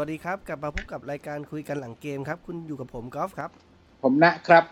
[0.00, 3.50] สวัสดีครับ กลับมาพบกับรายการคุยกันหลังเกมครับ คุณอยู่กับผมกอล์ฟครับ
[4.02, 4.64] ผมนะครับ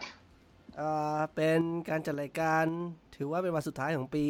[0.77, 2.65] เอ่อเป็นการจัดรายการ
[3.17, 4.25] ถือว่าเป็นวันสุดท้ายของปี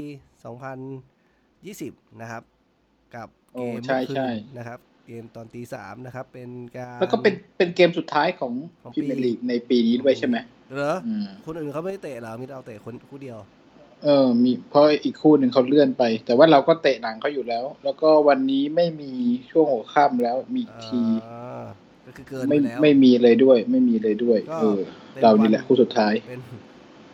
[1.26, 2.42] 2020 นะครับ
[3.14, 8.52] กับโอ้เกมใช่เมื่อคืนใช่นะครับ เกมตอนตีสามนะครับ เป็นการแล้วก็เป็นเป็นเกมสุดท้ายของ
[8.82, 10.36] ของพรีเมียปีร์ลีกในปีนี้ด้วยใช่ไหม
[10.72, 13.38] เหรออืมคนอื่นเขาไม่ได้เตะเหรอมีเราเตะคนคู่เดียว
[14.04, 19.12] เออ มีเพราะอีกคู่หนึ่งเขาเลื่อนไป แต่ว่าเราก็เตะหลังเขาอยู่แล้ว แล้วก็วันนี้ไม่มี
[19.50, 21.64] ช่วงหัวค่ำแล้วมีอีกทีอ่า
[22.06, 24.80] ก็คือเกินไปไม่แล้วไม่มีเลยด้วย ไม่มีเลยด้วยก็เออ
[25.12, 26.40] เป็นเรานี่แหละวันคู่สุดท้าย เป็น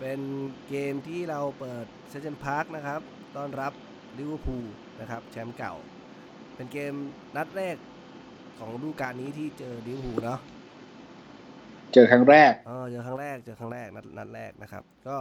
[0.01, 0.21] เป็น
[0.69, 3.01] เกมที่เราเปิดเซนต์พาร์คนะครับ
[3.37, 3.73] ต้อนรับ
[4.19, 4.65] ลิเวอร์พูล
[5.01, 5.75] นะครับ แชมป์เก่า
[6.55, 6.95] เป็นเกม
[7.37, 7.77] นัดแรก
[8.59, 10.41] ของฤดูกาลนี้ที่เจอลิเวอร์พูลเนาะ
[11.93, 15.17] เจอครั้งแรกเออเจอครั้งแรกเจอครั้งแรกนัดนัดแรกนะครับ ก็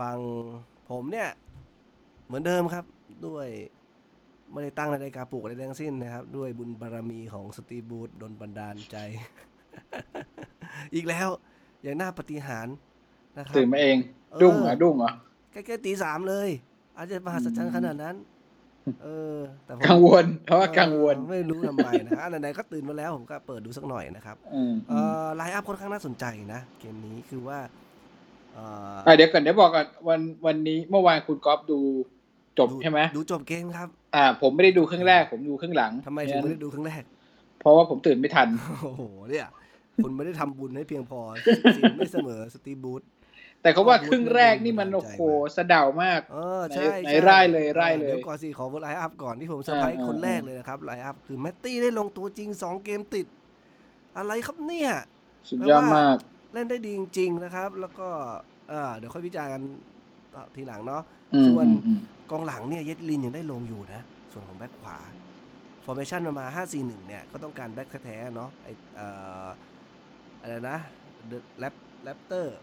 [0.00, 0.16] ฟัง
[0.90, 1.28] ผมเนี่ย
[2.26, 2.84] เหมือนเดิมครับ
[3.26, 3.46] ด้วย
[4.52, 8.96] ไม่ได้ตั้งนาฬิกาปลุกอะไรทั้งสิ้นนะครับ ด้วยบุญบารมีของสตีฟบูธดนบันดาลใจ
[10.94, 11.28] อีกแล้ว
[11.82, 12.74] อย่างน่าปฏิหารย์
[13.36, 13.96] นะครับตื่นมาเอง
[14.32, 15.10] เออดุ้งเหรอดุ้งเหรอ
[15.52, 16.48] ใกล้ๆตีสามเลย
[16.96, 18.16] อาจจะมหัศจรรย์ขนาดนั้น
[19.02, 26.24] เออ แต่ผมกังวล เพราะว่ากังวลเออไม่รู้ทำไมนะอันไหนๆก็ตื่นมาแล้วผมก็เปิดดูสักหน่อยนะครับอืมเออไลน์อัพค่อนข้างน่าสนใจ
[26.54, 28.60] นะ เกมนี้คือว่าเอ
[28.94, 31.80] ออะเดี๋ยวก่อนเดี๋ยวบอกก่อนวันวันนี้เมื่อวานคุณก๊อฟดู
[32.58, 37.02] จบดูใช่ไหมดูจบเกมครับ อ่า ผมไม่ได้ดูครึ่งแรก ผมดูครึ่งหลังทำไมถึงไม่ได้ดูครั้งแรก
[37.60, 38.48] เพราะว่าผมตื่นไม่ทัน
[38.82, 39.46] โอ้โหเนี่ย
[40.04, 41.20] คุณไม่ได้ทำบุญให้เพียงพอ
[41.76, 43.02] สินไม่เสมอสตีฟบูธ
[43.62, 45.20] แต่เขาว่าก็ครึ่งแรกนี่มันดูโอ้ใจโห
[45.56, 53.26] สะเดามากเออใช่ไหนใช่ไล่เลยไล่เลยดี๋ยวก่อนสิขอไลน์อัพก่อนที่ผมเซอร์ไพรส์อ่าคนแรกอ่าเลยนะครับไลน์อัพคือแมตตี้ได้ลงตัวจริง2เกมติด
[54.16, 54.90] อะไรครับเนี่ย
[55.48, 56.16] สุดยอดมาก
[56.52, 58.08] เล่นได้ดีจริง ๆ นะครับ แล้วก็
[58.68, 59.62] เออเดี๋ยวค่อยวิจารณ์กัน
[60.54, 61.02] ทีหลังเนาะ
[61.34, 62.00] อืมส่วนอืมอืม
[62.30, 64.00] กองหลังเนี่ยเยดลินยังได้ลงอยู่นะ
[64.32, 64.96] ส่วนของแบ็คขวา
[65.84, 69.06] formation มามา 5-4-1 เนี่ย ก็ต้องการแบ็คแท้ๆเนาะไอเอ่
[69.44, 69.46] อ
[70.40, 70.78] อะไรนะ
[71.58, 72.56] แรปแรปเตอร์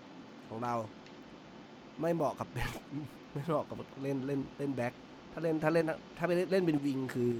[0.49, 0.73] ของเรา
[2.01, 4.93] ไม่เหมาะกับไม่เหมาะกับเล่นเล่นเล่นแบ็ค
[5.31, 5.85] ถ้าเล่นถ้าเล่น
[6.17, 7.31] ถ้าไปเล่นเล่นเป็น wing คือ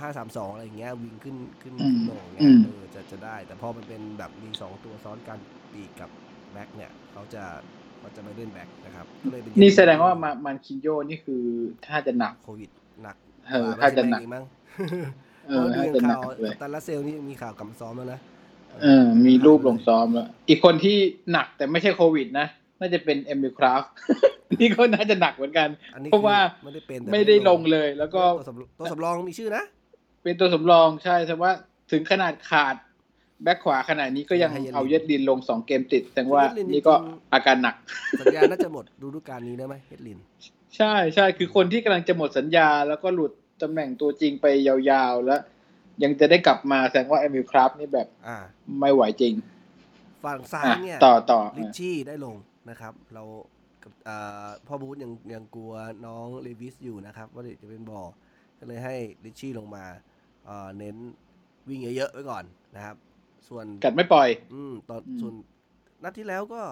[0.00, 5.38] ห้าสามสองอะไรอย่างเงี้ยวิงขึ้นขึ้นอืมขึ้นลงอืเงี้ยมเออจะจะได้ แต่พอมันเป็นแบบมีสองตัวซ้อนกัน
[5.72, 6.10] ปีกกับ
[6.52, 7.42] แบ็คเนี่ยเขาจะ
[7.98, 11.42] เขาจะไม่เล่นแบ็คนะครับก็เลยเป็นนี่แสดงว่ามามันคินโยนี่คือ
[11.86, 12.70] ถ้าจะหนักโควิด
[13.02, 13.16] หนัก
[13.50, 14.44] เออถ้าจะหนักไม่ใช่แม่งอีมั้ง
[15.48, 18.20] เออเพราะถ้าดูจะอย่างหนัข่ากวเลยกัปตันรัสเซลนี่มีข่าวกลับมาซ้อมแล้วนะ
[18.82, 20.96] เออ มีรูปลงซ้อมแล้ว อีกคนที่
[21.32, 22.46] หนักแต่ไม่ใช่โควิดนะ
[22.80, 23.82] น่าจะเป็นเอมิลคราฟ
[24.60, 29.64] นี่ก็น่าจะหนักเหมือนกันอันนี้เพราะว่าคือไม่ได้เป็นแต่ไม่ได้ลงเลย แล้วก็ตัวสำตัวสำรองมีชื่อนะ
[30.22, 31.50] เป็นตัวสำรองใช่แต่ว่า
[31.92, 32.74] ถึงขนาดขาด
[33.42, 37.74] แบ็คขวาขนาดนี้ก็ยังให้เยลินเอาเย็ดดินลงสองเกมติดแสดงว่าเยดลินนี่ก็จริงๆอาการหนัก
[38.20, 40.18] สัญญาน่าจะหมดฤดูกาลนี้ได้ไหมเฮดลิน
[40.76, 45.40] ใช่ใช่คือคนที่กำลังจะหมดสัญญา แล้วก็หลุดตำแหน่งตัวจริงไปยาวๆ แล้ว
[46.02, 48.36] ยังจะได้กลับมาแสดงว่าเอมิลคราฟนี่แบบอ่า
[48.80, 49.34] ไม่ไหวจริง
[50.24, 52.36] ฝั่งซ้ายอะเนี่ยต่อต่อลิชชี่ได้ลง
[52.70, 53.22] นะครับ เรา
[53.84, 55.72] กับอ่าพ่อบรูซยังยังกลัว
[56.06, 58.08] น้องเลวิสอยู่นะครับ ว่าเดี๋ยวจะเป็นบอล
[58.58, 59.84] ก็เลยให้ริตชี่ลงมา
[60.44, 60.96] เอ่อเน้น
[61.68, 62.44] วิ่งเยอะๆไว้ก่อน
[62.74, 62.96] นะครับ
[63.48, 65.34] ส่วนกัดไม่ปล่อย อืมตอนอืม ส่วน
[66.04, 66.62] นัดที่แล้วก็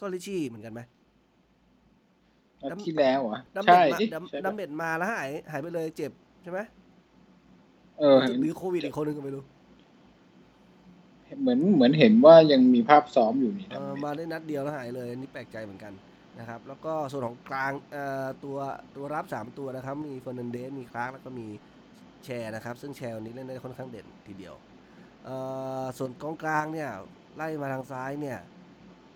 [0.00, 0.80] ก็ริตชี่เหมือนกันไหม
[2.68, 6.12] นัดที่แล้วเหรอดัมเบใช่ดมาดิดัมใช่ดัมเบดมาแล้วหายหายไปเลยเจ็บ
[6.42, 6.58] ใช่ไหม
[7.98, 9.44] เออหรือโควิดอีกคนนึงก็ไม่รู้
[11.40, 15.92] เหมือนเหมือนเห็นว่ายังมีภาพซ้อมอยู่นี่เออมาได้นัดเดียวแล้วหายเลยอันนี่แปลกใจเหมือนกัน
[16.38, 18.58] นะครับ แล้วก็ส่วนของกลางเอ่อตัว
[18.96, 21.46] ตัวรับสามตัวนะครับ มีเฟอร์นันเดสมีคลาร์กแล้วก็มี
[22.24, 24.54] แชร์นะครับ ซึ่งแชร์วันนี้เล่นได้ค่อนข้างเด่นทีเดียว
[25.24, 25.36] เอ่
[25.82, 26.90] อส่วนกองกลางเนี่ย
[27.36, 28.38] ไล่มาทางซ้ายเนี่ย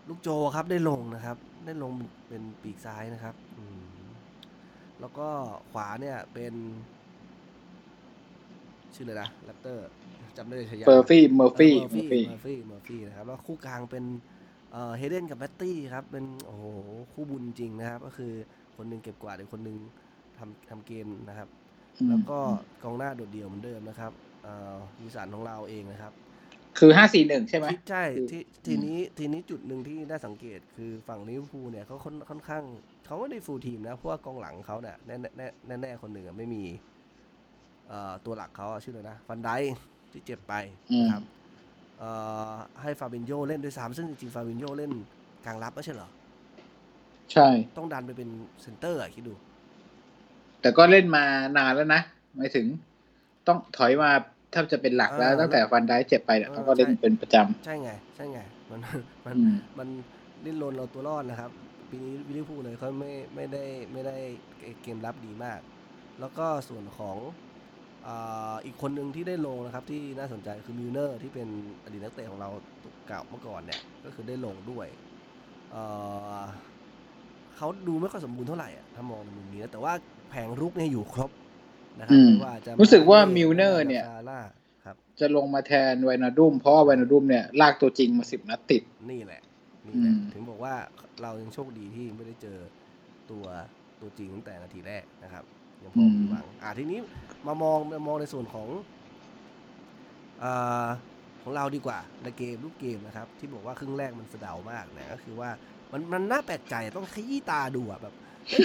[0.09, 1.93] ลูกโจครับได้ลงนะครับ ได้ลง
[2.29, 3.83] เป็นปีกซ้ายนะครับอืม
[5.01, 5.29] แล้วก็
[5.73, 6.55] ขวาเนี่ยเป็น
[8.95, 9.89] ชื่อเลยนะแรปเตอร์
[10.39, 14.05] จำได้เลยฉายาเฟอร์ฟี่เมอร์ฟี่เมอร์เมอฟี่ร์ฟี่เมอร์ฟี่เมอร์ฟี่นะครับแล้วคู่กลางเป็น
[14.73, 16.65] เอ่อเฮเดนกับแมตตี้ครับเป็นโอ้โห
[17.13, 18.33] คู่บุญจริงนะครับ ก็คือ
[18.77, 19.79] คนหนึงเก็บกวาดอีกคนหนึง
[20.39, 21.49] ทำทำเกมนะครับ
[22.09, 22.39] แล้วก็
[22.83, 24.13] กองหน้าโดดเดี่ยวเหมือนเดิมนะครับ
[24.43, 26.13] เอ่อวิลสันของเราเองนะครับ
[26.79, 32.65] คือห้าสี่หนึ่งใช่ไหมที่ใช่คือที่ทีนี้ทีนี้จุดหนึ่งที่น่าสังเกตคือฝั่งลิเวอร์พูลเนี่ยเขาค่อนค่อนข้าง
[33.07, 36.63] เขาไม่ได้ full team นะเพราะว่ากองหลังเขาเนี่ยแน่แน่แน่แน่ๆคนหนึ่งอะไม่มี
[37.89, 39.51] เอ่อตัวหลักเขาอะชื่ออะไรนะฟานไดค์
[40.13, 40.55] ที่เจ็บไป
[41.01, 41.23] นะครับ
[41.99, 42.11] เอ่
[42.51, 44.93] อให้ฟาบินโยเล่นด้วยซ้ำซึ่งจริงๆฟาบินโยเล่น
[45.47, 46.09] กลางรับไม่ใช่เหรอ
[47.33, 48.29] ใช่ ต้องดันไปเป็น
[48.63, 49.35] เซนเตอร์อะคิดดู
[50.61, 51.25] แต่ก็เล่นมา
[51.59, 52.01] นานแล้วนะ
[52.37, 52.67] หมายถึง
[53.47, 54.11] ต้องถอยมา
[54.53, 58.81] ถ้าจะเป็นหลักแล้วอ่าตั้งแต่ฟานไดค์เจ็บไปเนี่ยเออเขาก็เล่นใช่เป็นประจใช่ไง ใช่ไง มัน
[59.27, 59.89] มันำอืมมัน
[60.45, 61.51] ดิ้นรนเอาตัวรอดนะครับ
[61.91, 64.17] ปีนี้ลิเวอร์พูลเลยเขาไม่ไม่ได้ไม่ได้
[64.83, 65.61] เกมรับดีมาก
[66.21, 67.17] แล้วก็ส่วนของ
[68.07, 71.49] อ่าอีกคนหนึ่งที่ได้ลงนะครับที่น่าสนใจคือมิลเนอร์ที่เป็น
[71.85, 72.51] อดีตนักเตะของเรา
[73.07, 74.87] เก่าเมื่อก่อนเนี่ยก็คือได้ลงด้วย
[75.71, 75.83] เอ่
[76.39, 76.41] อ
[77.57, 79.93] เขาดูไม่ค่อยสมบูรณ์เท่าไหร่อะถ้ามองในมุมนี้นะแต่ว่า
[80.31, 81.31] แผงรุกเนี่ยอยู่ครบ
[82.01, 84.41] นะครัอืมไม่ว่าจะรู้สึกว่าเน่มิลเนอร์เนี่ยซาร่า
[84.85, 89.43] ครับจะลงมาแทนไวนาดุมเพราะว่าไวนาดุมเนี่ยลากตัวจริงมาสิบนัดติดนี่แหละ
[89.87, 90.75] นี่แหละอืมถึงบอกว่า
[91.23, 92.59] เรายังโชคดีที่ไม่ได้เจอ
[93.31, 93.45] ตัว
[94.01, 95.45] ตัวจริงตั้งแต่นาทีแรกนะครับ
[95.85, 96.99] ยังพอมีหวังอ่าทีนี้
[97.47, 98.69] มามองมามองในส่วนของ
[100.43, 100.45] อ
[101.43, 105.51] ของเราดีกว่าในเกมรูปเกมนะครับ ที่บอกว่าครึ่งแรกมันสะเดามากเนี่ยก็คือว่า
[105.93, 108.15] มันมันน่าแปลกใจต้องขยี้ตาดูอะแบบ
[108.49, 108.65] เอ้ย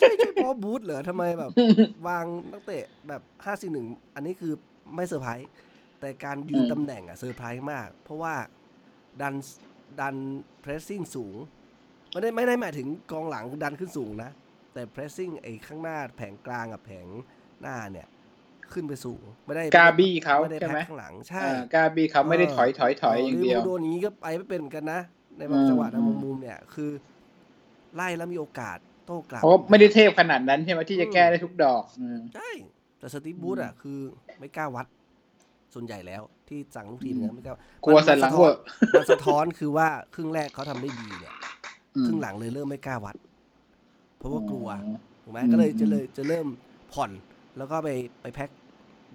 [0.00, 1.50] ใช่ใช่พอบูธเหรอทำไมแบบ
[2.08, 4.52] วางนักเตะแบบห้าสี่หนึ่งอันนี้คือ
[4.94, 5.48] ไม่เซอร์ไพรส์
[6.00, 8.34] แต่การยืนตำแหน่งอะเซอร์ไพรส์มาก เพราะว่า
[9.20, 9.34] ดัน
[10.00, 10.14] ดัน
[10.60, 11.36] pressing สูง
[12.10, 14.30] ไม่ได้ไม่ได้หมายถึงกองหลังดันขึ้นสูงนะ
[14.72, 17.06] แต่ pressing ไอ้ข้างหน้าแผงกลางกับแผง
[17.62, 18.08] หน้าเนี่ย
[18.72, 25.00] ขึ้นไปสูงไม่ได้กาบี้เขาไม่ได้ใช่ไหมแพ็คข้างหลังใช่อ่ากาบี้เขาไม่ได้ถอยถอยถอยอย่างเดียวลิวอร์พูลโดนอย่างนี้ก็ไปไม่เป็นเหมือนกันนะ
[25.38, 26.90] ในบางอืมจังหวะในอืมมุมมุมเนี่ยคือ
[27.94, 32.48] ไล่แล้วมีโอกาสโต้กลับเพราะไม่ได้เทพขนาดนั้นใช่ไหมที่จะแก้ได้ทุกดอกอืมใช่
[32.98, 33.98] แต่สตีฟบูธอะคือ
[34.38, 34.86] ไม่กล้าวัด
[35.74, 37.54] ส่วนใหญ่แล้วที่สั่งลูกทีมอืมเนี่ยไม่กล้า
[37.84, 38.60] กลัวสันหลังเวอร์
[38.94, 41.34] มันสะท้อนคือว่าครึ่งแรกเขาทำได้ดีเนี่ย
[41.96, 43.16] อืมครึ่งหลังเลยเริ่มไม่กล้าวัด
[44.22, 44.78] เพราะว่ากลัวอ๋อ
[45.22, 46.46] ถูกไหมอืมก็เลยจะอืมเลยจะเริ่ม
[46.92, 47.12] ผ่อน
[47.56, 47.88] แล้วก็ไป
[48.22, 48.50] ไปแพ็ค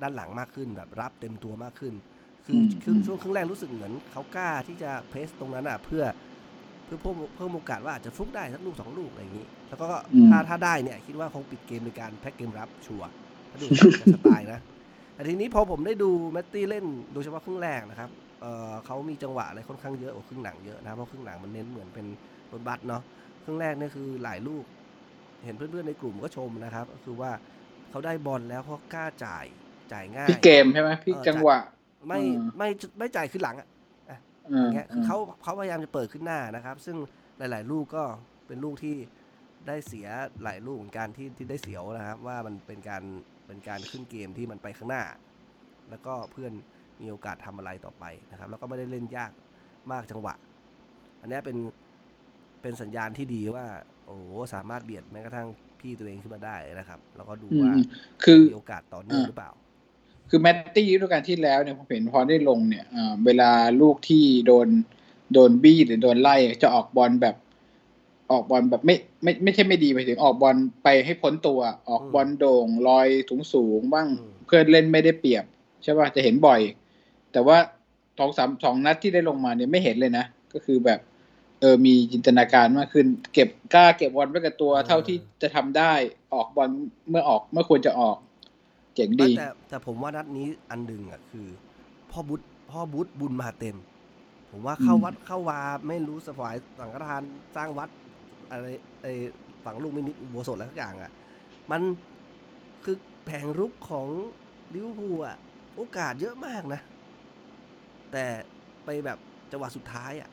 [0.02, 1.94] ด้านหลังมากขึ้นแบบรับเต็มตัวมากขึ้น
[2.46, 6.04] คือครึ่งช่วงครึ่งแรกรู้สึกเหมือนเขากล้าที่จะเพรสตรงนั้นอะเพื่อ
[6.86, 13.10] เพื่อเพิ่มเพิ่มโอกาสว่าอาจจะฟลุกได้สักลูกสองลูกอะไรอย่างนี้ แล้วก็อืมถ้าถ้าได้เนี่ยคิดว่าคงปิดเกมในการแพ็คเกมรับชัวร์
[13.50, 14.60] ถ้าดูจากสไตล์นะ
[15.14, 18.10] แต่ทีนี้พอผมได้ดูแมตตี้เล่นโดยเฉพาะครึ่งแรกนะครับ
[18.42, 22.06] เอ่อเขามีจังหวะอะไรค่อนข้างเยอะกว่าครึ่งหลังเยอะนะเพราะครึ่งหลังมันเน้นเหมือนเป็น
[22.52, 23.04] รถบัสเนาะ
[23.44, 24.66] ครึ่งแรกเนี่ยคือหลายลูก
[25.46, 27.32] เห็นเพื่อนๆในกลุ่มก็ชมนะครับ ก็คือว่า
[27.90, 29.46] เขาได้บอลแล้วเขากล้าจ่าย
[29.94, 31.58] จ่ายง่ายพี่เกมใช่ไหมพี่เออจังหวะ
[32.08, 32.70] ไม่อืมไม่
[33.00, 33.68] ไม่จ่ายขึ้นหลังอะ
[34.52, 36.98] อือมย่างเงี้ยคือเขาเขาพยายามจะเปิดขึ้นหน้านะครับ ซึ่ง
[37.38, 38.04] หลาย ๆ ลูกก็
[38.48, 38.96] เป็นลูกที่
[39.68, 40.08] ได้เสีย
[40.44, 43.04] หลายลูกเหมือนกันที่ที่ได้เสียวนะครับ ว่ามันเป็นการ
[43.48, 45.04] เป็นการขึ้นเกมที่มันไปข้างหน้า
[45.90, 46.54] แล้วก็เพื่อน
[47.02, 49.32] มีโอกาสทำอะไรต่อไปนะครับ แล้วก็ไม่ได้เล่นยาก
[49.92, 50.36] มากจังหวะ
[51.22, 51.58] อันเนี้ยเป็น
[52.62, 53.66] เป็นสัญญาณที่ดีว่า
[54.06, 54.24] โอ้โห
[54.54, 55.48] สามารถเบียดแม้กระทั่ง
[55.80, 57.74] พี่ตัวเองขึ้นมาได้นะครับ แล้วก็ดูอืมว่า
[58.24, 59.52] คือมีโอกาสต่อเนื่องหรือเปล่า
[60.30, 63.52] คือแมตตี้ฤดูกาลที่แล้วเนี่ยผมเห็นพอได้ลงเนี่ยอ่าเวลา
[63.82, 64.68] ลูกที่โดน
[65.34, 67.36] โดนบี้หรือโดนไล่จะออกบอลแบบ
[68.32, 71.60] ออกบอลแบบไม่ไม่ไม่ใช่ไม่ดีไปถึงออกบอลไปให้พ้นตัว
[71.90, 75.46] ออกอืมบอลโด่งลอยสูงสูงๆบ้างอืมเพื่อนเล่นไม่ได้เปรียบ
[75.84, 76.60] ใช่ป่ะจะเห็นบ่อย
[77.32, 77.58] แต่ว่า
[78.20, 81.00] สองสามสองนัดที่ได้ลงมาเนี่ยไม่เห็นเลยนะ ก็คือแบบ
[81.62, 85.94] เออมีจินตนาการมากขึ้น เก็บกล้าเก็บบอลไว้กับตัว เท่าที่จะทำได้
[86.34, 86.70] ออกบอล
[87.10, 88.18] เมื่อออกเมื่อควรจะออก
[88.96, 91.48] เจ๋งดีแต่แต่ผมว่านัดนี้อันดึงอะคือ
[92.12, 93.78] พ่อบุตพ่อบุตบุญมาเต็ม
[94.52, 97.24] ผมว่าเข้าอืมวัดเข้าวาไม่รู้สวายสังฆทาน
[97.56, 97.90] สร้างวัด
[98.52, 98.66] อะไร
[99.02, 99.08] ไอ
[99.64, 101.12] ฝังลูกมินิอุโบสถอะไรทุกอย่างอะ
[101.72, 101.82] มัน
[102.84, 102.96] คือ
[103.26, 104.08] แผงรุกของ
[104.74, 105.38] ลิเวอร์พูลอะ
[105.76, 106.82] โอกาสเยอะมากนะ
[108.12, 108.26] แต่
[108.86, 109.20] ไปแบบ
[109.52, 110.30] จังหวะสุดท้ายอะ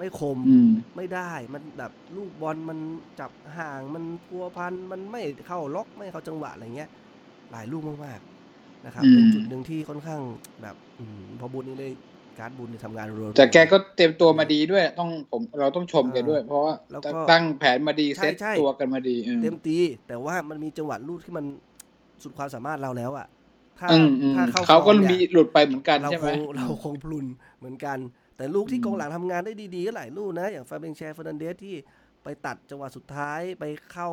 [0.00, 2.78] ไม่คมอืมไม่ได้มันแบบลูกบอลมัน
[3.20, 6.90] จับห่างมันพัวพันมันไม่เข้าล็อกไม่เข้าจังหวะอะไรเงี้ย
[7.52, 10.20] หลายลูกมากๆนะครับอืมเป็นจุดหนึ่งที่ค่อนข้าง
[10.62, 11.88] แบบอมพอบุญนี่ได้
[12.38, 19.78] การ์ดบุญนี่ทำงานรัวๆแต่แกก็เตรียมตัวมาดีด้วย ต้องผมเราต้องชมแกด้วย เพราะว่าแล้วก็ตั้งแผนมาดีใช่เซตใช่ตัวกันมาดีอืมเต็มตี
[20.08, 21.44] แต่ว่ามันมีจังหวะลูกที่มัน
[22.22, 23.26] สุดความสามารถเราแล้วอะ
[23.78, 27.26] ถ้าอืมอืมถ้าเข้าเขาก็ฟอร์มีนี่ยหลุดไปเหมือนกันเราใช่ไหคมงเราคงพลุน
[27.58, 27.98] เหมือนกัน
[28.40, 31.74] แต่ลูกที่อืมกองหลังทำงานได้ดีๆก็หลายลูกนะ อย่างฟาเบงแชร์เฟอร์นันเดสที่
[32.22, 34.08] ไปตัดจังหวะสุดท้ายไปเข้า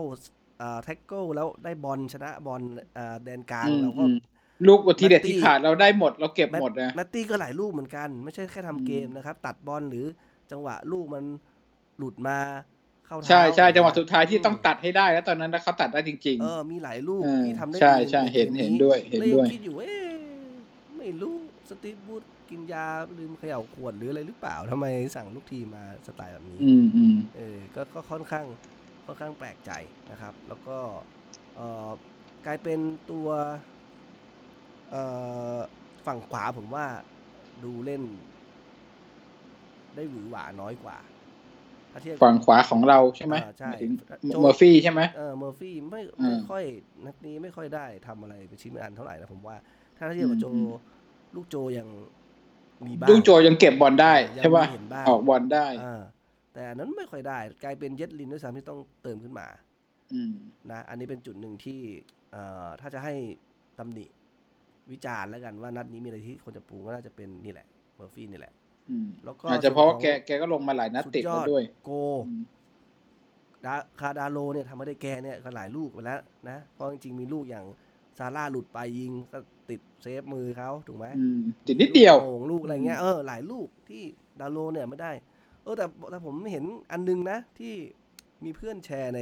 [0.83, 2.61] แท็กเกิลแล้วได้บอลชนะบอล
[2.97, 4.15] อ่าแดนกลางอืมเราก็อืม
[4.67, 10.05] ลูกทีเด็ดแมตตี้ที่ขาดเราได้หมดเราเก็บหมดนะแมตตี้ก็หลายลูกเหมือนกัน ไม่ใช่แค่ทำเกมอืมนะครับ ตัดบอลหรือ
[10.51, 11.23] จังหวะลูกมัน
[11.97, 12.37] หลุดมา
[13.07, 20.09] เข้าเท้าใช่ใช่จังหวะอะไรสุดท้ายที่มต้องตัดให้ได้แล้วตอนนั้นเขาตัดได้จริงเออมีหลายลูกเออที่ทำได้ใช่ดีใช่กมเห็นเห็นด้วยเห็นแล้วงด้วยคิดอยู่เอ๊ะ
[20.97, 21.37] ไม่รู้
[21.69, 22.85] สตีฟบรูซกินยา
[23.17, 28.47] ลืมเขย่าขวดหรืออะไรหรือเปล่าทำไมสั่งลูกทีมมาสไตล์แบบนี้ๆอืมอืมเออก็ก็ค่อนข้าง
[29.05, 29.71] ค่อนข้างแปลกใจ
[30.11, 30.77] นะครับ แล้วก็
[31.55, 31.89] เอ่อ
[32.45, 32.79] กลายเป็น
[33.11, 33.27] ตัว
[34.89, 35.01] เอ่
[35.57, 35.59] อ
[36.05, 36.85] ฝั่งขวาผมว่า
[37.63, 38.03] ดูเล่น
[39.95, 40.97] ได้หวือหวาน้อยกว่า
[41.91, 43.91] ถ้าเทียบกับฝั่งขวาของเราใช่ไหมอ่าใช่หมายถึง
[44.29, 46.63] โจเมอร์ฟี่ใช่ไหมเออเมอร์ฟี่ไม่อืมไม่ค่อย
[47.05, 49.57] นัดนี้ไม่ค่อยได้ทำอะไรเป็นชิ้นเป็นอันเท่าไหร่นะผมว่า
[49.97, 50.67] ถ้าเทียบกับโจอืม
[51.37, 51.87] ลูกโจยัง
[52.85, 56.01] มีบ้างลูกโจยังเก็บบอลได้ยังใช่ป่ะมีเห็นบ้างออกบอลได้อ่า
[56.53, 59.47] แต่อันนั้นไม่ค่อยได้ กลายเป็นเย็ดลินด้วยซ้ำที่ต้องเติมขึ้นมา
[60.13, 60.33] อืม
[60.71, 61.79] นะอันนี้เป็นจุดหนึ่งที่
[62.31, 63.13] เอ่อถ้าจะให้
[63.79, 64.05] ตำหนิ
[64.91, 68.53] วิจารณ์แล้วกันว่านัดนี้มีอะไรที่คนจะปรุงก็น่าจะเป็นนี่แหละเมอร์ฟี่นี่แหละ
[68.89, 71.89] อืมแล้วก็อาจจะเพราะว่าส่วนแกของแกก็ลงมาหลายนัดติดสุยแล้อวด้วย โก
[72.25, 72.41] อืม
[73.65, 77.65] ดาคาร์ลดาร์โลว์เนี่ยทำไม่ได้แกเนี่ยก็หลายลูกไปแล้วนะเพราะจริงๆมีลูกอย่าง
[78.17, 84.03] ซาลาห์หลุดไปยิงก็ติดเซฟมือเขาถูกไหมอืมติดนิดเดียวลูกโป่งลูกอะไรเงี้ยเออหลายลูกที่
[84.39, 85.11] ดาร์โลว์เนี่ยไม่ได้
[85.63, 87.73] เออแต่แต่ผมเห็นอันนึงนะ ที่
[88.43, 89.21] มีเพื่อนแชร์ใน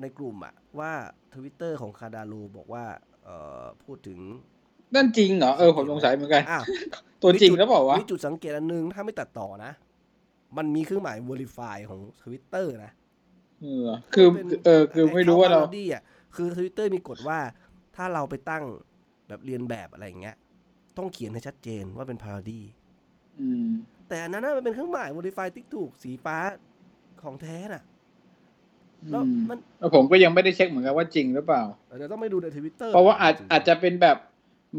[0.00, 0.92] ในกลุ่มอะว่า
[1.34, 2.84] ทวิตเตอร์ของคาร์ลดาร์โลว์บอกว่า
[3.24, 4.18] เอ่อพูดถึง
[4.94, 6.64] นั่นจริงเหรอ เออผมสงสัยเหมือนกันอ้าว
[7.22, 9.72] ตัวจริงแล้วเปล่าวะมีจุดสังเกตอันนึงถ้าไม่ตัดต่อนะ
[10.56, 12.92] มันมีเครื่องหมาย verify ของทวิตเตอร์นะ
[13.62, 16.02] เออคือเป็นเออคือไม่รู้ว่าเราไอ้ parody อะ
[16.36, 17.38] คือทวิตเตอร์มีกฎว่า
[17.96, 18.64] ถ้าเราไปตั้ง
[19.28, 20.36] แบบเลียนแบบอะไรอย่างเงี้ย
[20.96, 22.60] ต้องเขียนให้ชัดเจนว่าเป็น parody
[23.40, 23.66] อืม
[24.08, 26.36] แต่อันนั้นน่ะมันเป็นเครื่องหมาย verify ติ๊กถูกสีฟ้า
[27.22, 27.82] ของแท้น่ะ
[29.10, 31.62] แล้วอืมมันแล้วผมก็ยังไม่ได้เช็คเหมือนกันว่าจริงหรือเปล่า
[31.98, 34.16] เดี๋ยวต้องไปดูในทวิตเตอร์เพราะว่าอาจอาจจะเป็นแบบ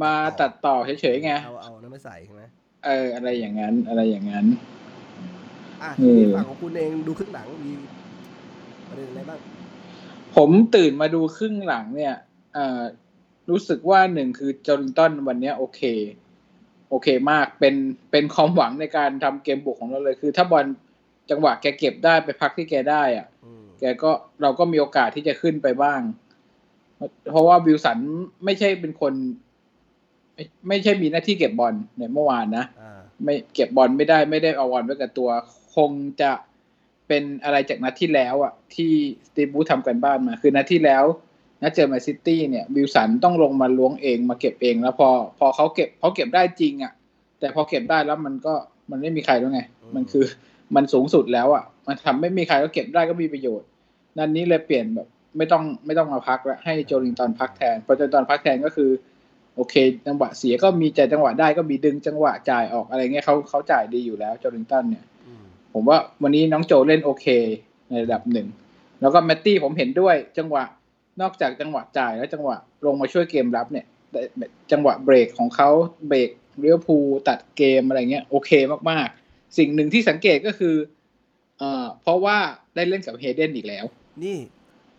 [0.03, 2.43] มาตัดต่อเฉยๆไงเอาเอานั้นไม่ใส่ใช่ไหม
[2.85, 4.45] เออ อะไรอย่างนั้น อะไรอย่างนั้น
[5.83, 7.71] อะเอทีอนี้ฝั่งของคุณเองดูครึ่งหลังมี
[8.89, 9.39] ประเด็นอะไรบ้าง
[10.35, 12.15] ผมตื่นมาดูครึ่งหลังเนี่ย
[12.53, 12.81] เอ่อ
[13.49, 15.81] รู้สึกว่าหนึ่งคือจอริงตันวันเนี้ยโอเค
[16.89, 17.75] โอเคมากเป็น
[18.11, 20.65] เป็นความหวังในการทำเกมบุกของเราเลย คือ ถ้าบอล
[21.29, 24.11] จังหวะแกเก็บได้ไปพักที่แกได้อะอืมแกก็
[24.41, 26.01] เราก็มีโอกาสที่จะขึ้นไปบ้าง
[27.31, 27.97] เพราะว่าวิลสัน
[28.45, 29.13] ไม่ใช่เป็นคน
[30.33, 35.29] ไม่ไม่ใช่มีหน้าที่เก็บบอลในเมื่อวานนะอ่าไม่เก็บบอลไม่ได้ไม่ได้เอาบอลไว้กับตัว
[35.75, 36.31] คงจะ
[37.07, 38.91] เป็นอะไรจากนัดที่แล้วอะที่
[39.27, 41.03] สตีฟบรูซทำกันบ้านมา คือนัดที่แล้ว
[41.61, 45.09] นัดเจอแมนซิตี้เนี่ยวิลสันต้องลงมาล้วงเองมาเก็บเอง แล้วพอ
[45.39, 46.93] พอเขาเก็บเขาเก็บได้จริงอะ
[47.39, 48.53] แต่พอเก็บได้แล้วมันก็
[48.91, 49.61] มันไม่มีใครแล้วไง
[49.95, 50.25] มันคือ
[50.75, 53.67] มันสูงสุดแล้วอะ มันทำไม่มีใครก็เก็บได้ก็มีประโยชน์
[54.17, 55.07] นัดนนี้เลยเปลี่ยนแบบ
[55.37, 58.89] ไม่ต้องไม่ต้องมาพักแล้วให้โจลิงตันพักแทนพอโจลิงตันพักแทนก็คือ
[59.55, 59.75] โอเค
[60.07, 65.03] จังหวะเสียก็มีแต่จังหวะได้ก็มีดึงจังหวะจ่ายออกอะไรเงี้ยเขาเขาจ่ายดีอยู่แล้วโจลิงตันเนี่ย
[65.75, 67.25] ผมว่าวันนี้น้องโจเล่นโอเค
[67.89, 68.47] ในระดับหนึ่ง
[69.01, 70.63] แล้วก็แมตตี้ผมเห็นด้วยจังหวะ
[71.21, 73.85] นอกจากจังหวะจ่ายแล้วจังหวะลงมาช่วยเกมรับเนี่ย
[74.71, 75.69] จังหวะเบรกของเขา
[76.07, 76.29] เบรก
[76.59, 78.51] เลี้ยวภูลตัดเกมอะไรเงี้ยโอเค
[78.89, 80.75] มากๆ สิ่งหนึ่งที่สังเกตก็คือ
[81.59, 82.37] เอ่อเพราะว่า
[82.75, 83.85] ได้เล่นกับเฮเดนอีกแล้ว
[84.23, 84.37] นี่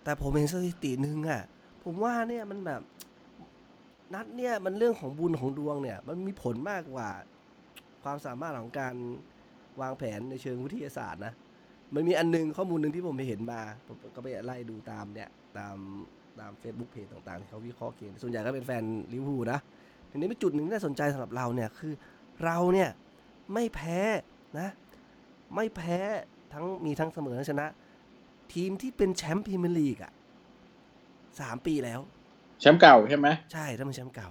[0.04, 1.42] แต่ผมเห็นสถิติหนึ่งอะ
[1.85, 2.83] ผมว่าเนี่ยมันแบบ
[4.14, 7.09] นัดเนี่ยมันเรื่องของบุญของดวงเนี่ย มันมีผลมากกว่า
[8.02, 8.95] ความสามารถของการ
[9.80, 11.33] วางแผนในเชิงวิทยาศาสตร์นะ
[11.95, 15.28] มันมีอันหนึงข้อมูลหนึ่งที่ผมไปเห็นมาผมก็ไปไล่ดูตามเนี่ย
[15.59, 15.76] ตาม
[16.40, 19.59] ตาม Facebook เพจต่างๆที่เขาวิเคราะห์เกมส่วนใหญ่ก็เป็นแฟนลิเวอร์พูลนะ
[20.11, 21.92] ทีนี้เป็นจุดหนึ่งที่น่าสนใจสำหรับเราเนี่ยคือ
[22.45, 22.90] เราเนี่ย
[23.52, 24.00] ไม่แพ้
[24.59, 24.68] นะ
[25.54, 25.99] ไม่แพ้
[26.52, 27.66] ทั้งมีทั้งเสมอทั้งชนะ
[28.52, 30.12] ทีมที่เป็นแชมป์พรีเมียร์ลีกอะ
[31.40, 32.00] สามปีแล้ว
[32.61, 34.28] แชมป์เก่าใช่ไหมใช่ถ้าเป็นแชมป์เก่า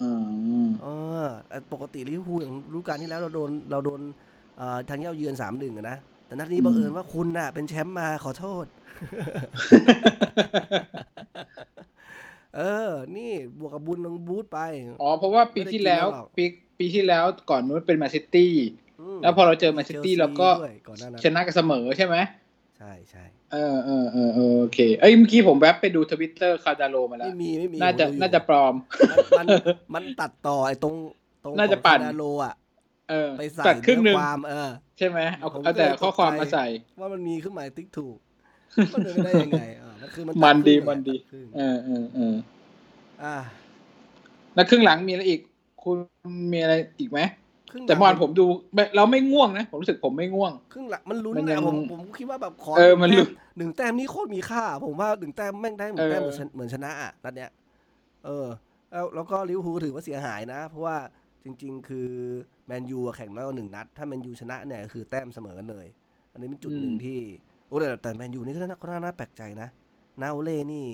[0.00, 0.10] อื
[0.66, 0.86] มเอ
[1.22, 4.14] อแต่ปกติลิเวอร์พูลอย่างรู้การที่แล้วเราโดนเราโดนเอ่อ
[4.88, 5.96] ทางเหย้าเยือนสามหนึ่งนะ
[6.26, 8.64] แต่นัดนี้บังเอิญว่าคุณน่ะ เป็นแชมป์มาขอโทษ
[12.56, 14.58] เออ นี่บวกกับบุญลงบูธไป
[15.02, 16.44] อ๋อ เพราะว่าปีที่แล้วไม่ได้กินแล้วหรอกปี
[16.78, 18.52] ปีที่แล้วก่อนนู้นเป็นแมนซิตี้
[19.16, 22.16] มแล้วพอเราเจอแมนซิตี้ชลเราก็ด้วยก่อนหน้านั้นชนะกันเสมอใช่ไหม
[22.78, 28.74] ใช่ใช่เออเออเออเออโอเค เอ้ยเมื่อกี้ผมแวบไปดูทวิตเตอร์คาดาโลมาแล้ว ไม่มีไม่มี น่าจะผมดูอยู่น่าจะปลอม
[29.10, 29.46] มันมัน
[29.94, 30.94] มันตัดต่อไอ้ตรง
[31.44, 32.54] ตรงน่าจะปั่นของคานาโลอะ
[33.10, 36.66] เออไปใส่ตัดครึ่งหนึ่งเอความเออ ใช่ไหมเอาผมก็เอาแต่เลยตกใจข้อความมาใส่
[37.00, 38.18] ว่ามันมีเครื่องหมายติ๊กถูก
[38.92, 42.34] มันเป็นไปได้ยังไงอ่ามันคือมันมันดีตัครึ่งมันดีตัครึ่งเออเออเออ
[43.22, 43.36] อ่า
[44.54, 45.40] แล้วครึ่งหลังมีอะไรอีก
[45.82, 45.96] คุณ
[46.52, 47.20] มีอะไรอีกไหม
[47.70, 57.50] ครึ่งหลังแต่เมื่อวานผมดูไม่เราไม่ง่วงนะ ผมรู้สึกผมไม่ง่วง ครึ่งหลังมันลุ้นมันยันะงผมผมคิดว่าแบบขอเออมันหลุ้งนแต้หนึ่งแต้มนี่โคตรมีค่า ผมว่าหนึ่งแต้มแม่งได้หนึ่งแต้มเหมือนชนะเหมือนชนะอะนัดเนี้ย
[58.26, 58.46] เออ
[58.92, 60.96] แล้วแล้วก็ลิเวอร์พูลถือว่าเสียหายนะ เพราะว่า
[61.46, 62.08] จริง ๆ คือ
[62.66, 65.86] แมนยูอะแข่งน้อยกว่าหนึ่งนัด ถ้าแมนยูชนะเนี่ยคือแต้มเสมอกันเลย
[66.32, 67.18] อันนี้เป็นจุดหนึ่งอืมที่
[67.68, 69.68] โอ้แต่แต่แมนยูนี่ก็น่าก็น่าแปลกใจนะ
[70.20, 70.86] น้าโอเล่นี่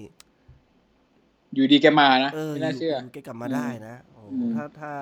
[1.55, 4.93] อยู่ดีแกมานะเออไม่น่าเชื่อยู่แกกลับมาได้นะโอ้โหอืมถ้าถ้า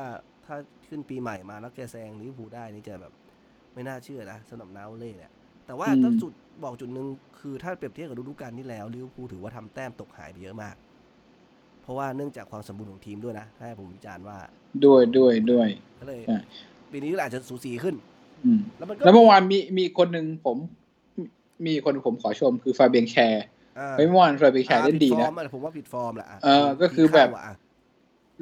[0.46, 0.56] ถ้า
[0.88, 3.12] ขึ้นปีใหม่มาแล้วแกแซงลิเวอร์พูลได้นี่จะแบบ
[3.74, 5.32] ไม่น่าเชื่อนะสำหรับน้าโอเล่เนี่ย
[5.66, 6.32] แต่ว่าถ้าจุด
[6.64, 7.06] บอกจุดหนึ่ง
[7.40, 10.76] คือถ้าเปรียบเทียบกับฤดูกาลที่แล้วลิเวอร์พูลถือว่าทำแต้มตกหายไปเยอะมาก
[11.82, 14.38] เพราะว่าเนื่องจากความสมบูรณ์ของทีมด้วยนะ ถ้าให้ผมวิจารณ์ว่า
[14.84, 15.68] ด้วยด้วยด้วย
[16.00, 16.38] ก็เลยใช่
[16.92, 17.94] ปีนี้ก็อาจจะสูสีขึ้น
[18.44, 20.56] อืมแล้วมันก็แล้วเมื่อวานมีมีคนหนึ่งผม
[21.66, 23.44] มีคนผมขอชมคือฟาเบียนแคร์
[23.78, 27.54] อ่าเฮ้ยเมื่อวานฟาเบียนแคร์เล่นดีผิฟอนะร์มอผมว่าผิดฟอร์มแหละะเออก็คือแบบเข้าะะ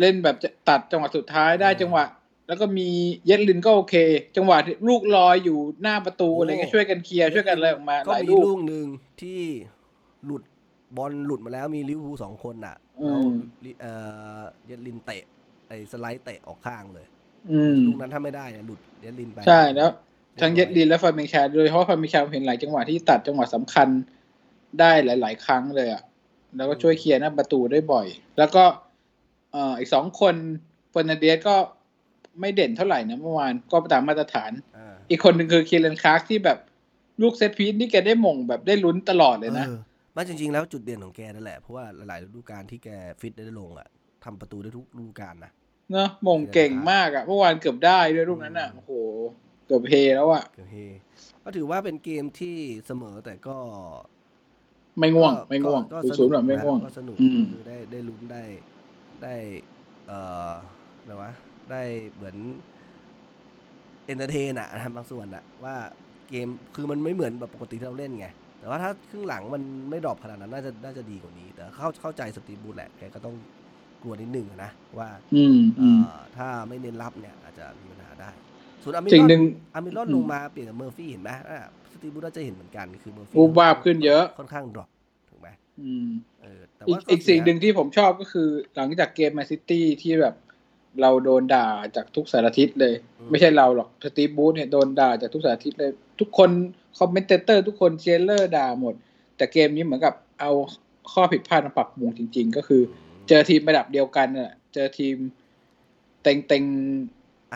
[0.00, 2.04] เล่นแบบจะตัดจังหวะสุดท้ายได้เออจังหวะ
[2.48, 2.88] แล้วก็มี
[3.26, 3.94] เย็ดลินก็โอเค
[4.36, 8.86] จังหวะที่ลูกลอยอยู่หน้าประตูโอ้อะไรเงี้ยช่วยกันเคลียร์ช่วยกันอะไรออกมาหก็ลายมีลูกลูกหนึ่ง
[9.20, 9.40] ที่
[10.24, 10.42] หลุด
[10.96, 13.32] บอลหลุดมาแล้วมีลิเวอร์พูลสองคนอะอืแล้วม
[13.64, 13.92] ลิเอ่
[14.38, 15.22] อเยดลินเตะ
[15.68, 17.06] ไอ้สไลด์เตะออกข้างเลย
[17.52, 19.90] อืมลูกนั้นถ้าไม่ได้เนี่ยหลุดเยดลินไปใช่แล้ว
[20.40, 23.88] ทั้งเย็ดลินและฟาร์มิงแชร์โดยเฉพาะฟาเบียนแชร์เห็นหลายจังหวะที่ตัดจังหวะสำคัญ
[24.80, 26.02] ได้หลาย ๆ ครั้งเลยอะ
[26.56, 28.06] แล้วก็ช่วยเคลียร์หน้าประตูได้บ่อย
[28.38, 28.64] แล้วก็
[29.52, 30.34] เอ่ออีกสองคน
[30.90, 31.56] เฟอร์นันเดสก็
[32.40, 36.58] ไม่เด่นเท่าไหร่นะเมื่อวานก็ตามมาตรฐานอ่าอีกคนหนึ่งคือคีแรนคลาร์กที่แบบ
[37.22, 39.78] ลูก set piece นี่แกได้มงแบบได้ลุ้นตลอดเลยนะออ
[40.16, 42.88] มันจริง ๆ แล้วจุดเด่นของแกนั่นแหละ เพราะว่าหลายๆฤดูกาลที่แก
[43.20, 43.88] ฟิตได้ลงอะ
[44.24, 45.52] ทำประตูได้ทุกฤดูกาลนะ
[45.92, 48.92] เนอะมงเก่งมากอะเมื่อวานเกือบได้ด้วยลูกนั้นอะโอ้โห
[49.66, 50.76] เกือบเฮแล้วอะเกือบเฮ
[51.42, 53.56] ก็ถือว่าเป็นเกมที่เสมอแต่ก็
[54.98, 58.42] ไม่ง่วงก็ไม่ง่วงก็ดูก็ศูนย์แบบะไม่ง่วงก็สนุกอืมคือได้ได้ลุ้นได้
[59.22, 59.34] ได้
[60.06, 60.18] เอ่
[60.50, 60.52] อ
[61.00, 61.30] อะไรวะ
[61.70, 61.82] ได้
[62.14, 62.36] เหมือน
[64.06, 65.74] entertain อะนะบางส่วนอะว่า
[66.28, 68.28] เกมคือมันไม่เหมือนแบบปกติที่เราเล่นไง
[68.58, 73.34] แต่ว่าถ้าครึ่งหลังมันไม่ drop ขนาดนั้นน่าจะน่าจะดีกว่านี้ แต่เข้าเข้าใจสตีฟบรูซแหละแกก็ต้อง
[74.02, 78.30] กลัวนิดนึงอะนะว่าอืมเอ่อืมอถ้าไม่เน้นรับเนี่ยอาจจะมีปัญหาได้
[78.82, 79.42] ส่วนอามิสิ่งรอหนึ่นง
[79.74, 81.60] อามิรอนอืมลงมาเปลี่ยนกับเมอร์ฟี่เห็นไหมอะ
[81.92, 84.88] สตีฟบรูซน่าจะเห็นเหมือนกันคือเมอร์ฟี่วูบวาบขึ้นเยอะค่อนข้าง drop
[85.28, 85.48] ถูกไหม
[85.82, 86.08] อืม
[86.42, 90.34] เออแต่อีกว่าอีกสิ่งหนึ่งที่ผมชอบก็คือ หลังจากเกมแมนซิตี้ที่แบบ
[91.00, 92.94] เราโดนด่าจากทุกสารทิศเลย
[93.30, 95.90] ไม่ใช่เราหรอกสตีฟบรูซเนี่ยโดนด่าจากทุกสารทิศเลย
[96.20, 96.50] ทุกคน
[96.98, 98.94] commentator ทุกคนเชียร์เลอร์ด่าหมด
[99.36, 100.52] แต่เกมนี้เหมือนกับเอา
[101.12, 102.82] ข้อผิดพลาดมาปรับปรุงจริง ๆ ก็คือ
[103.28, 105.16] เจอทีมระดับเดียวกันน่ะเจอทีม
[106.22, 106.64] เต็งเต็ง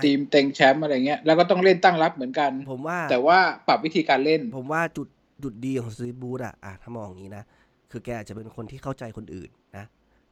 [0.04, 5.08] ทีมเต็งแชมป์อะไรเงี้ย แล้วก็ต้องเล่นตั้งรับเหมือนกัน ผมว่า แต่ว่าปรับวิธีการเล่น ผมว่าจุด
[5.42, 7.44] จุดดีของสตีฟบรูซอะอะถ้ามองอย่างนี้นะ
[7.90, 9.84] คือแกอาจจะเป็นคนที่เข้าใจคนอื่นนะ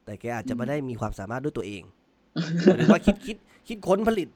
[0.05, 1.83] แต่แกอาจจะไม่ได้มีความสามารถด้วยตัวเอง
[2.77, 3.37] หรือว่าคิดคิด
[3.69, 4.29] คิดค้นผลิต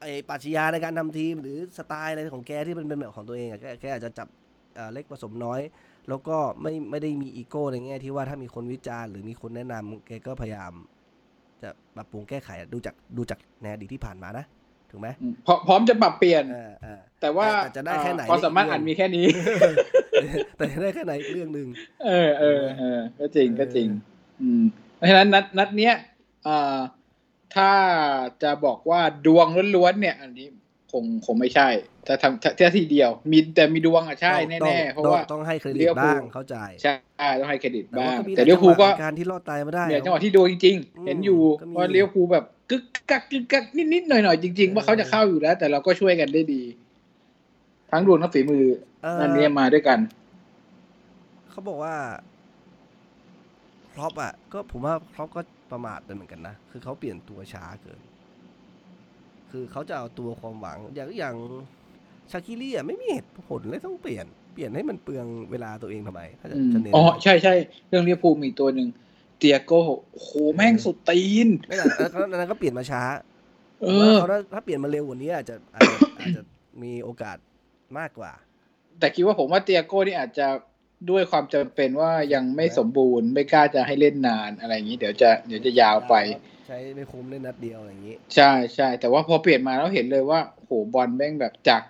[0.00, 4.28] ไอ้ปรัชญาในการทำทีม หรือสไตล์อะไรของแกที่เป็นเป็นแบบของตัวเองอะแกแกอาจจะจับ
[4.74, 5.60] เอ่อเล็กผสมน้อย
[6.08, 10.72] แล้วก็ไม่ไม่ได้มีอีโก้ในแง่ที่ว่าถ้ามีคนวิจารณ์หรือมีคนแนะนำแกก็พยายาม
[11.62, 14.44] จะปรับปรุงแก้ไขอะดูจากดูจากในอดีตที่ผ่านมานะ
[14.90, 15.08] ถูกไหม
[15.46, 19.26] พร้อมพร้อมจะปรับเปลี่ยนเออเออแต่ว่าแต่จะได้แค่ไหนความสามารถนี่อันเรื่องมีแค่นี้
[20.56, 21.68] แต่ได้แค่ไหนอีกเรื่องหนึ่ง
[22.06, 23.88] เออเออเออก็จริงก็จริง
[24.42, 24.62] อืม
[24.96, 25.94] เพราะฉะนั้นนัดนัดเนี้ย
[26.46, 26.78] อ่า
[27.56, 27.72] ถ้า
[28.42, 30.48] จะบอกว่าดวงล้วนๆเนี่ย อันนี้
[30.94, 31.68] คงคงไม่ใช่
[32.06, 36.94] ถ้าทำถ้าทีเดียว มีแต่มีดวงอะใช่ต้องแน่ๆเพราะต้องว่าต้องให้เครดิเลี้ตยวภูบ้างเข้าใจใช่
[37.40, 46.62] ต้องให้เครดิตแต่บ้าว่างก็มีแต่เลี้ยวภูลก็จังหะในการที่รอดตายมาได้เนี่ยจังหวะที่โดนจริงอืมๆเห็นอยู่ก็มีว่าเลี้ยวภูลแบบกึกกักกึกกักนิดๆหน่อยๆจริง ๆ ว่าเขาจะเข้าอยู่แล้ว แต่เราก็ช่วยกันได้ดี
[47.90, 48.64] ทั้งดวงทั้งฝีมือ
[49.02, 49.98] เอ่ออันเนี้ยมาด้วยกัน
[51.50, 51.94] เขาบอกว่า
[53.92, 55.40] ครอปอะ ก็ผมว่าครอปก็
[55.72, 58.02] ประมาทไปเหมือนกันนะคือเขาเปลี่ยนตัวช้าเกิน
[59.56, 61.36] คือเขาจะเอาตัวความหวัง อย่างอย่าง
[62.30, 67.54] ชาคิรีอะไม่มีเหตุผลเลยต้องเปลี่ยนเปลี่ยนให้มันเปลืองเวลาตัวเองทำไมถ้าจะอืมจะเน้นอ๋อใช่ใช่
[67.88, 68.88] เรื่องเลี้ยวภูลมีตัวหนึ่ง
[69.38, 69.80] เตียโก้
[70.12, 71.84] โอ้โหแม่งสุดตีนไม่แต่
[72.32, 73.02] อันนั้นก็เปลี่ยนมาช้า
[73.82, 76.42] เอว่าอเขาถ้าถ้าเปลี่ยนมาเร็วกว่านี้อาจจะอาจจะอาจจะ
[76.82, 77.36] มีโอกาส
[77.98, 78.32] มากกว่า
[78.98, 80.46] แต่คิดว่าผมว่าเตียโก้นี่อาจจะ
[81.10, 86.14] ด้วยความจำเป็นว่ายังไม่สมบูรณ์ไม่กล้าจะให้เล่นนานอะไรอย่างนี้ เดี๋ยวจะเดี๋ยวจะยาวไป
[86.66, 91.82] ใช้ไม่คุ้มเล่นนัดเดียวอะไรอย่างนี้ ใช่ใช่แต่ว่าพอเปลี่ยนมาแล้วเห็นเลยว่าโหบอลแม่งแบบจาก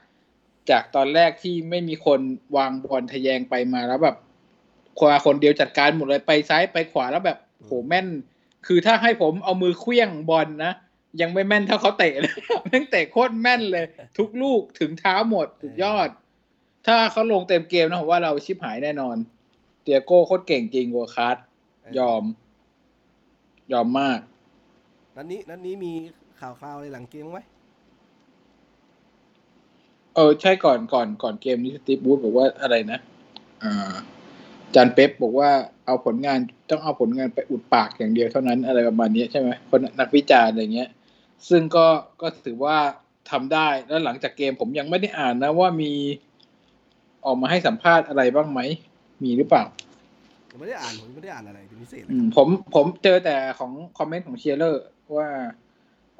[0.70, 2.20] จากตอนแรกที่ไม่มีคน
[2.56, 4.16] วางบอลทะแยงไปมาแล้วแบบ
[4.98, 8.06] คนคนเดียวจัดการหมดเลยไปซ้ายไปขวาแล้วแบบโหแม่น
[8.66, 10.72] คือถ้าให้ผมเอามือเคลี้ยงบอลนะ
[11.20, 12.34] ยังไม่แม่นเท่าเขาเตะเลย
[12.64, 13.86] แม่งเตะโคตรแม่นเลย
[14.18, 16.08] ทุกลูกถึงเท้าหมดสุดยอด
[16.86, 19.16] ถ้าเขาลงเต็มเกมนะผมว่าเราชิบหายแน่นอน
[19.82, 21.36] เตียโก้โคตรเก่งจริงวัวคัส
[21.98, 22.22] ยอม
[23.72, 24.20] ยอมมาก
[25.16, 25.92] นัดนี้นัดนี้มี
[26.40, 27.40] ข่าวคราวอะไรหลังเกมไหม
[30.14, 32.98] เออใช่ก่อนก่อนก่อนเกมนี้สตีฟบูธบอกว่าอะไรนะ
[33.62, 33.94] อ่า
[34.74, 35.50] จานเป๊ปบอกว่า
[35.86, 36.38] เอาผลงาน
[36.70, 40.90] ต้องเอาผลงานไปอุดปากอย่างเดียวเท่านั้นอะไรประมาณนี้ใช่ไหมคนนักวิจารณ์อะไรเงี้ย
[41.48, 41.86] ซึ่งก็
[42.20, 42.76] ก็ถือว่า
[43.30, 45.92] ทำได้แล้วหลังจากเกมผมยังไม่ได้อ่านนะว่ามี
[47.26, 48.60] ออกมาให้สัมภาษณ์อะไรบ้างไหม
[49.24, 49.64] มีหรือเปล่า
[50.50, 54.84] ผมไม่ได้อ่านผมไม่ได้อ่านอะไรเป็นพิเศษเลยอืมผมผมเจอแต่ของคอมเมนต์ของเชียร์เลอร์
[55.16, 55.28] ว่า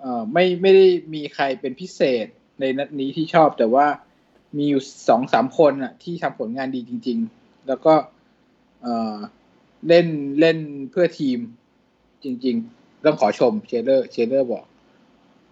[0.01, 2.27] เอ่อไม่ไม่ได้มีใครเป็นพิเศษ
[2.61, 3.87] ในนัดนี้ที่ชอบแต่ว่า
[4.57, 7.95] มีอยู่สองสามคนอะที่ทำผลงานดีจริง ๆ แล้วก็
[8.83, 9.17] เอ่อ
[9.89, 10.07] เล่น
[10.41, 10.59] เล่น
[10.91, 11.39] เพื่อทีม
[12.25, 14.65] จริง ๆ ต้องขอชมเชียร์เลอร์เชียร์เลอร์บอก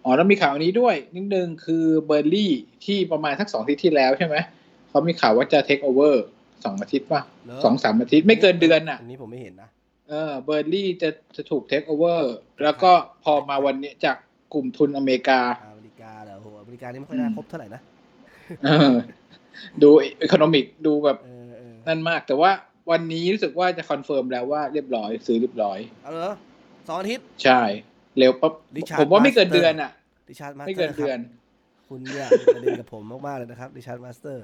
[0.03, 2.51] อ๋อแล้วมีข่าวนี้ด้วยนิดนึงคือเบิร์นลีย์
[2.85, 4.35] ที่ประมาณสักสองอาทิตย์ที่แล้วใช่ไหม
[4.89, 6.23] เขามีข่าวว่าจะเทคโอเวอร์
[6.65, 9.69] สองอาทิตย์ป่ะเหรอสองสามอาทิตย์ไม่เกินเดือนอะอันนี้ผมไม่เห็นนะ
[10.09, 12.91] เออเบิร์นลีย์จะจะถูกเทคโอเวอร์ แล้วก็
[13.23, 14.17] พอมาวันนี้จาก
[14.53, 17.81] กลุ่มทุนอเมริกาอ่าอเมริกาเหรอโหอเมริกานี่ไม่ค่อยน่าอืมครบเท่าไหร่นะ
[18.63, 18.93] เออ
[19.81, 19.89] ดู
[20.21, 22.51] อีโคโนมิกดูแบบเออเออนั่นมาก แต่ว่า
[22.91, 26.31] วันนี้รู้สึกว่าจะคอนเฟิร์มแล้วว่าเรียบร้อย ซื้อเรียบร้อย เอาเหรอ
[26.87, 27.61] สองอาทิตย์ ใช่
[28.17, 29.91] เร็วปั๊บ Richard ผมว่าไม่เกิน Master เดือนอะ
[30.27, 31.21] ดิชาร์ดมาสไม่เตอเกินร์คเดือรันบ
[31.87, 34.43] คุณเนี่ยมีประเด็นกับผมมาก ๆ เลยนะครับดิชาร์ดมาสเตอร์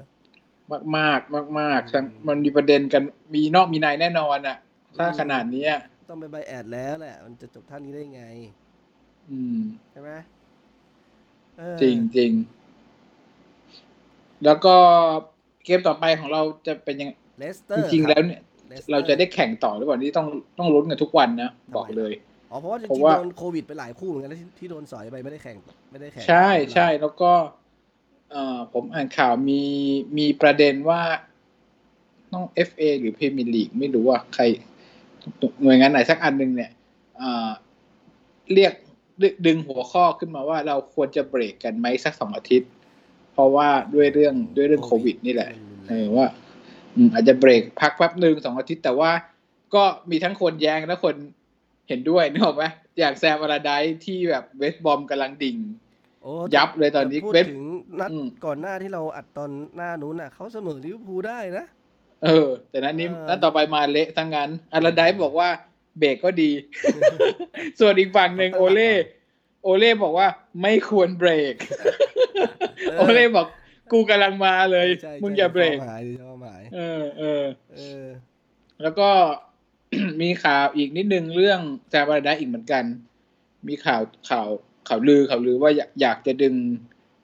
[0.70, 3.02] มากมากมากมากๆทั้งมันมีประเด็นกัน
[3.34, 4.56] มีนอกมีในแน่นอนอะ
[4.96, 5.72] ถ้าขนาดเนี้ย
[6.08, 8.24] ต้องไปใบแอดแล้วแหละ มันจะจบท่านี้ได้ไง
[9.30, 9.58] อืม
[9.90, 10.10] ใช่ไหม
[11.58, 12.32] เออจริงจริง
[14.44, 14.74] แล้วก็
[15.64, 22.12] เกมต่อไปของเราจะเป็นยังไงเลสเตอจร์ริงๆแล้วเนี่ยเลสตอเราจะได้แข่งต่อหรือเปล่านี่ต้องต้องลุ้นกันทุกวันนะบอกเลย
[22.50, 25.56] อ๋อเพราะว่าจเพริงราะๆว่าโดนโควิดไปหลายคู่เหมือนกันนะที่ที่โดนสอยไปไม่ได้แข่ง
[25.90, 27.32] ไม่ได้แข่งใช่ใช่แล้วก็
[28.30, 29.62] เอ่อผมอ่านข่าวมี
[30.18, 31.02] มีประเด็นว่า
[32.32, 34.42] ต้อง FA หรือพรีเมียร์ลีกไม่รู้ว่าใคร
[35.62, 36.70] หน่วยงานไหนสักอันหนึ่งเนี่ย
[37.18, 37.50] เอ่อ
[38.54, 38.72] เรียก
[39.46, 42.70] ดึงหัวข้อขึ้นมาว่าเราควรจะเบรกกันไหมสักสองอาทิตย์
[43.32, 45.50] เพราะว่าด้วยเรื่องด้วยเรื่องโควิด นี่แหละ
[45.88, 46.26] เออว่า
[46.96, 49.10] อืมอาจจะเบรกพักแป๊บหนึ่งสองอาทิตย์ แต่ว่า
[49.74, 51.14] ก็มีทั้งคนแย้งและคน
[51.88, 52.64] เห็นด้วยนึกออกไหม
[52.98, 53.70] อย่างแซมอาราได
[54.04, 55.56] ที่แบบเวสต์บอมกำลังดิ่ง
[56.22, 57.64] โอ้ยับเลยตอนนี้แพูดเว็บถึง
[58.00, 61.66] นัดอืมก่อนหน้าที่เราอัดตอนหน้านู้นน่ะเขาเสมอลิเวอร์พูลได้นะ
[62.24, 65.48] เออ แต่นั้นนี้เออนัดต่อไปมาเละทั้งนั้น อาราไดบอกว่า
[65.98, 66.50] เบรกก็ดี
[67.80, 68.90] ส่วนอีกฝั่งหนึ่งโอเล่
[69.62, 70.28] โอเล่บอกว่า
[70.62, 71.54] ไม่ควรเบรก
[72.98, 73.46] โอเล่บอก
[73.92, 77.44] กูกำลังมาเลยใช่มึงอย่าเบรกชอบหมายชอบหมายเออเออ
[77.76, 78.04] เออ
[78.82, 79.08] แล้วก็
[80.22, 82.84] มีข่าวอีกนิดนึงเรื่องแซมอัลลาไดซ์อีกเหมือนกัน
[83.68, 84.48] มีข่าวข่าว
[84.88, 86.54] ข่าวลือข่าวลือว่าอยากอยากจะดึง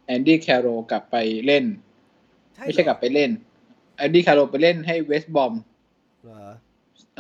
[0.07, 1.65] แอนดี้แคร์โรลล์กลับไปเล่น
[2.61, 3.31] ไม่ใช่กลับไปเล่น
[3.97, 5.53] แอนดี้แคร์โรลล์ไปเล่นให้เวสต์บรอม
[6.25, 6.49] เหรอ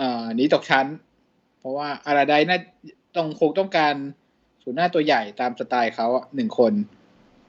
[0.00, 0.86] อ่าหนีตกชั้น
[1.58, 2.58] เพราะว่าอัลลาไดซ์น่า
[3.16, 3.94] ต้องคงต้องการ
[4.62, 6.72] ศูนย์หน้าตัวใหญ่ตามสไตล์เขาอะหนึ่งคน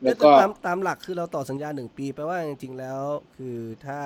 [0.03, 2.99] แล้วก็ตามตามหลักคือเราต่อสัญญาหนึ่งปีแปลว่าจริงๆแล้ว
[3.35, 3.99] คือถ้า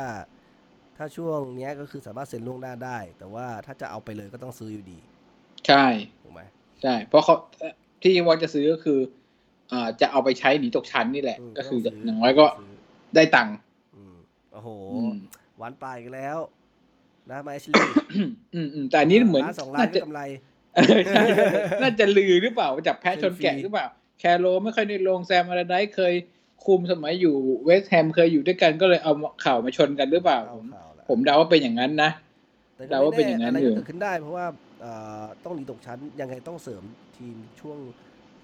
[0.98, 5.00] ถ้าช่วงเนี้ยก็คือสามารถเซ็นล่วงหน้าได้ แต่ว่าถ้าจะเอาไปเลยก็ต้องซื้ออยู่ดี
[5.68, 5.86] ใช่
[6.24, 6.42] ถูกไหม
[6.82, 7.36] ใช่ เพราะเขา
[8.02, 9.00] ที่ว่าจะซื้อก็คือ
[9.72, 12.72] อ่าจะเอาไปใช้หนีตกชั้นนี่แหละมก็คือต้งซื้อย่างน้อยก็ซื้อ
[13.16, 13.71] ได้ตังค์อืม
[14.52, 15.14] โอ้โหอืม
[15.58, 16.38] หวานปลายกันแล้ว
[17.32, 17.84] นะมาเอชลี่
[18.54, 20.22] อืมอืมแต่อันนี้เหมือนล้านสองล้านน่าไม่จะกำไร
[20.76, 21.24] เออใช่
[21.82, 23.88] น่าจะลือหรือเปล่าจับแพะชนแกะเซลฟี่หรือเปล่า
[24.20, 26.14] แคโรไม่ค่อยได้ลงแซมอาราไดเคย
[26.66, 29.14] คุมสมัยอยู่เวสต์แฮมเคยอยู่ด้วยกันก็เลยเอา
[29.46, 32.12] ข่าวมาชนกันหรือเปล่าเอาผมข่าวละผมเดาว่าเป็นอย่างนั้นนะ
[32.76, 34.46] แต่เดาว่าเป็นอย่างนั้นอะไรอยู่ก็เกิดขึ้นได้เพราะว่า
[34.82, 36.84] เอ่อต้องหนีตกชั้นยังไงต้องเสริม
[37.18, 37.78] ทีมช่วง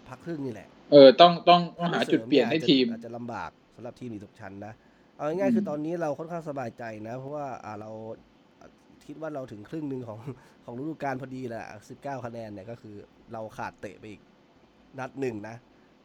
[0.07, 4.73] พักครึ่งนี่แหละ เออต้องต้องต้องหาจุดเปลี่ยนให้ทีมอาจจะลำบากสำหรับทีมหนีตกชั้นนะ
[5.17, 7.91] เอาง่ายๆคือตอนนี้เราค่อนข้างสบายใจนะ เพราะว่าอ่าเรา
[9.05, 10.19] คิดว่าเราถึงครึ่งหนึ่งของ
[10.65, 11.63] ของฤดูกาลพอดีแหละ
[11.97, 12.95] 19คะแนนเนี่ยก็คือ
[13.33, 14.21] เราขาดเตะไปอีก
[14.99, 15.55] นัดหนึ่งนะ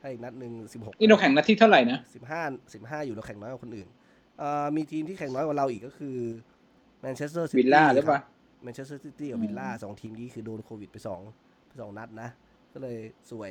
[0.01, 2.42] ให้อีกนัดหนึ่ง16นี่เราแข่งนัดที่เท่าไหร่นะสิบห้า
[2.75, 3.88] สิบห้าอยู่เราแข่งน้อยกว่าคนอื่น
[4.38, 6.16] เอ่อมีทีมที่แข่งน้อยกว่าเราอีกก็คือ
[7.01, 8.20] แมนเชสเตอร์ซิตี้วิลล่าหรือเปล่า
[8.62, 11.20] แมนเชสเตอร์ซิตี้กับอืมวิลล่าสองทีมนี้คือโดนโควิดไปสอง
[11.66, 12.29] ไปสองนัดนะ
[12.72, 12.98] ก็เลย
[13.31, 13.51] สวย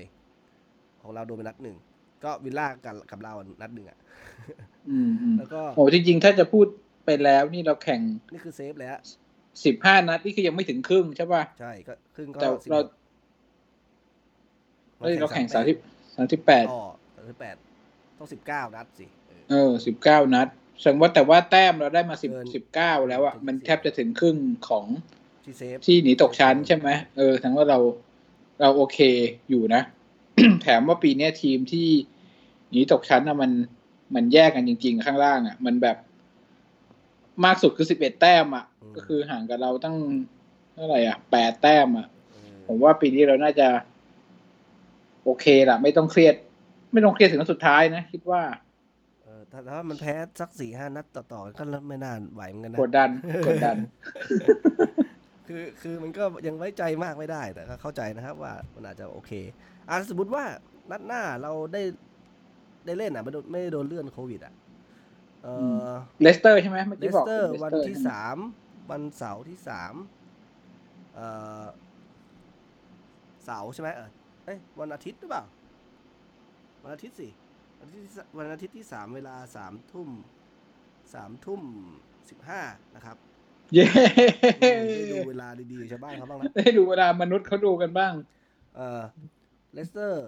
[1.01, 1.77] ของเราโดนไปนัดหนึ่ง
[2.23, 3.97] ก็วิลล่ากับกับเราอะนัดหนึ่งอะ
[4.89, 6.65] อืมอืมแล้วก็โอ้จริงๆ ถ้าจะพูด
[7.05, 8.01] ไปแล้วนี่เราแข่ง
[8.33, 8.97] นี่คือ safe แล้ว
[9.65, 12.87] สิบห้านัดนี่คือยังไม่ถึงครึ่งใช่ป่ะ ใช่ก็ครึ่งก็แต่สิบเราหก
[14.99, 15.77] เอ้ยเราแข่งสามสิบ
[16.15, 16.81] สามสิบแปดอ๋อ
[17.15, 17.55] สามสิบแปด
[18.17, 20.47] ต้องสิบเก้านัดสิ เออเออสิบเก้านัด
[20.79, 24.37] แสดงว่าแต่ว่าแต้มเราได้มาสิบเกินสิบเก้าแล้วอะเกินมัน20แทบจะถึงครึ่ง
[24.69, 24.85] ของ
[25.45, 27.79] ที่เซฟที่หนีตกชั้นใช่ไหมเออแสดงว่าเรา
[28.61, 28.99] เราโอเค
[29.49, 29.81] อยู่นะ
[30.61, 31.87] แถมว่าปีเนี้ยทีมที่
[32.69, 33.51] หนีตกชั้นอะมัน
[34.15, 35.97] มันแยกกันจริง ๆ ข้างล่างอะมันแบบ
[37.43, 39.95] มากสุดคือสิบเอ็ดแต้มอะก็คือห่างกับเราตั้ง
[40.73, 43.67] เท่าไหร่อะแปดแต้มอะเออผมว่าปีนี้เราน่าจะ
[45.23, 46.35] โอเคละไม่ต้องเครียด
[46.93, 48.41] ไม่ต้องเครียดถึงนัดสุดท้ายนะคิดว่า
[49.23, 53.09] เออถ้าถ้ามันแพ้สักสี่ห้านัดต่อๆกันก็ไม่น่าไหวเหมือนกันนะกดดัน
[53.47, 53.77] กดดัน
[55.47, 59.31] คือคือมันก็ยังไว้ใจมากไม่ได้แต่ก็เข้าใจนะครับว่ามันอาจจะโอเค
[59.89, 60.43] อะสมมติว่า
[60.91, 61.81] นัดหน้าเราได้
[62.85, 64.53] ได้เล่นอะไม่โดนไม่ได้โดนเลื่อนโควิดอะ
[65.43, 65.47] เอ
[65.85, 65.89] อ
[66.21, 68.37] เลสเตอร์ใช่ไหมเมื่อเลกี้สบอกเตอร์เลสวันเตอร์ที่ใช่ไหมสาม
[68.91, 69.93] วันเสาร์ที่สาม
[71.15, 71.19] เอ
[71.63, 71.65] อ
[73.45, 74.09] เสาร์ใช่ไหมเออ
[74.45, 75.43] เอ้ยวันอาทิตย์หรือเปล่า
[76.83, 77.27] วันอาทิตย์สิ
[77.79, 80.09] วันอาทิตย์ที่สวันอาทิตย์ที่สามเวลาสามทุ่ม
[81.13, 81.61] สามทุ่ม
[82.29, 82.61] สิบห้า
[82.95, 83.17] นะครับ
[83.73, 83.85] เย้
[84.61, 88.13] ได้ดูเวลาดีๆชาวบ้านเขาบ้างนะ ได้ดูเวลามนุษย์เขาดูกันบ้าง
[88.75, 89.01] เออ
[89.73, 90.27] เลสเตอร์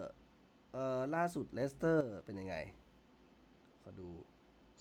[0.73, 2.56] เอ่อล่าสุดเลสเตอร์เป็นยังไง
[3.84, 4.08] ขอดู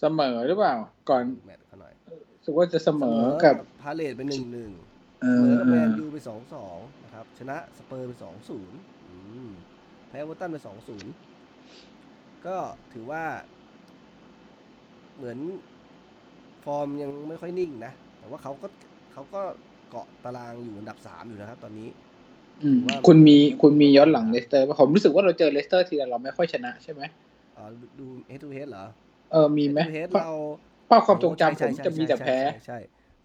[0.01, 0.75] เสมอหรือเปล่า
[1.11, 1.95] ก่อนแมตช์เขาหน่อย
[2.39, 4.71] รู้สึกว่าจะเสมอกับพาเลซเป็นหนึ่งหนึ่ง
[5.23, 8.79] เอเสมออกับเอแมนยูไปสองสองนะครับ ชนะสเปอร์ไปสองศูนย์
[10.09, 11.13] แพ้เอฟเวอร์ตันไปสองศูนย์
[12.47, 12.57] ก็
[12.93, 13.25] ถือว่า
[15.17, 15.39] เหมือน
[16.65, 18.67] ฟอร์มยังไม่ค่อยนิ่งนะ แต่ว่าเขาก็
[19.13, 19.43] เขาก็
[19.91, 22.12] เกาะตารางอยู่อันดับสามอยู่นะครับตอนนี้อืมว่า
[23.07, 27.03] คุณมีคุณมีย้อนหลังเลสเตอร์ป่ะผมรู้สึกว่าเราเจอเลสเตอร์ทีไรเราไม่ค่อยชนะใช่ไหม
[27.57, 27.63] อ๋อ
[27.99, 28.85] ดู head to head เหรอ
[29.33, 30.31] เออมีไหม head เพราะเรา
[30.91, 32.79] ภาพความทรงจำผมใช่จะมีแต่ใช่แพ้ใช่ใช่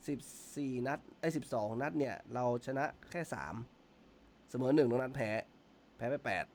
[0.07, 0.19] สิบ
[0.55, 3.55] สี่นัดไอ้สิบสองนัดเนี่ย เราชนะแค่สาม
[4.49, 5.31] เสมอหนึ่งตรงนั้นแพ้
[5.97, 6.45] แพ้ไปแปด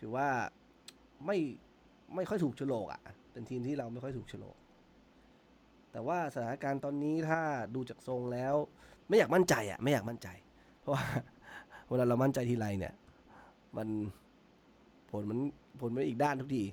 [0.00, 0.28] ถือว่า
[1.26, 1.38] ไม่
[2.14, 4.56] ไม่ค่อยถูกโฉลกอะ เป็นทีมที่เราไม่ค่อยถูกโฉลก
[5.92, 7.40] แต่ว่าสถานการณ์ตอนนี้ถ้า
[7.74, 8.54] ดูจากทรงแล้ว
[9.08, 10.28] ไม่อยากมั่นใจอะ ไม่อยากมั่นใจ
[10.80, 11.04] เพราะว่า
[11.90, 12.94] เวลาเรามั่นใจทีไรเนี่ย
[13.76, 13.88] มัน
[15.10, 15.38] ผลมัน
[15.80, 16.64] ผลมันอีกด้านทุกที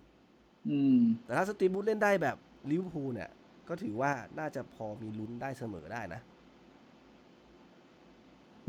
[0.69, 2.37] อืมแต่ถ้าสตีฟบรูซเล่นได้แบบ
[2.69, 3.29] ลิเวอร์พูลเนี่ย
[3.67, 6.21] ก็ถือว่าน่าจะพอมีลุ้นได้เสมอได้นะ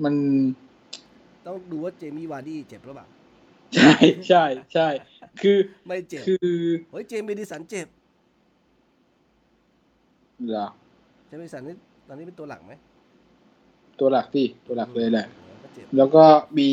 [0.05, 0.15] มัน
[1.47, 3.07] ต้องดูว่าเจมี่วาร์ดี้เจ็บหรือเปล่า
[3.77, 3.95] ใช่
[4.29, 4.89] ใช่ใช่
[5.43, 6.57] คือ ไม่เจ็บ คือ
[6.91, 7.87] เฮ้ยเจมส์เมดิสันเจ็บ
[10.49, 10.67] เหรอ
[11.27, 11.75] เจมส์เมดิสันนี่
[12.09, 12.73] ตอนนี้เป็นตัวหลักไหม
[14.01, 15.48] ตัวหลักสิตัวหลักเลยแหละออก็เจ็บ
[15.97, 16.25] แล้วก็
[16.59, 16.71] มี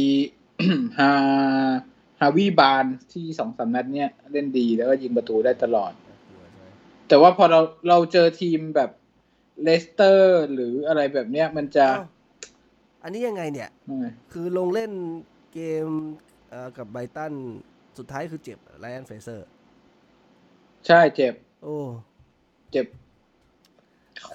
[1.00, 1.12] ฮา
[2.20, 6.68] ฮาร์วีย์บาร์นส์ที่สองสามนัดเนี้ยเล่นดีแล้วก็ยิงประตูได้ตลอดน่ากลัวใช่ไหม
[7.08, 8.92] แต่ว่าพอเราเราเจอทีมแบบ
[9.64, 12.08] เลสเตอร์ หรืออะไรแบบเนี้ยมันจะอ้าว
[13.04, 14.92] อันนี้ยังไงเนี่ยยังไงคือลงเล่น
[15.54, 15.88] เกม
[16.50, 17.34] เอ่อกับไบรตัน
[17.98, 19.48] สุดท้ายคือเจ็บไรอันเฟรเซอร์
[20.88, 21.78] ใช่เจ็บ โอ้
[22.72, 22.86] เจ็บ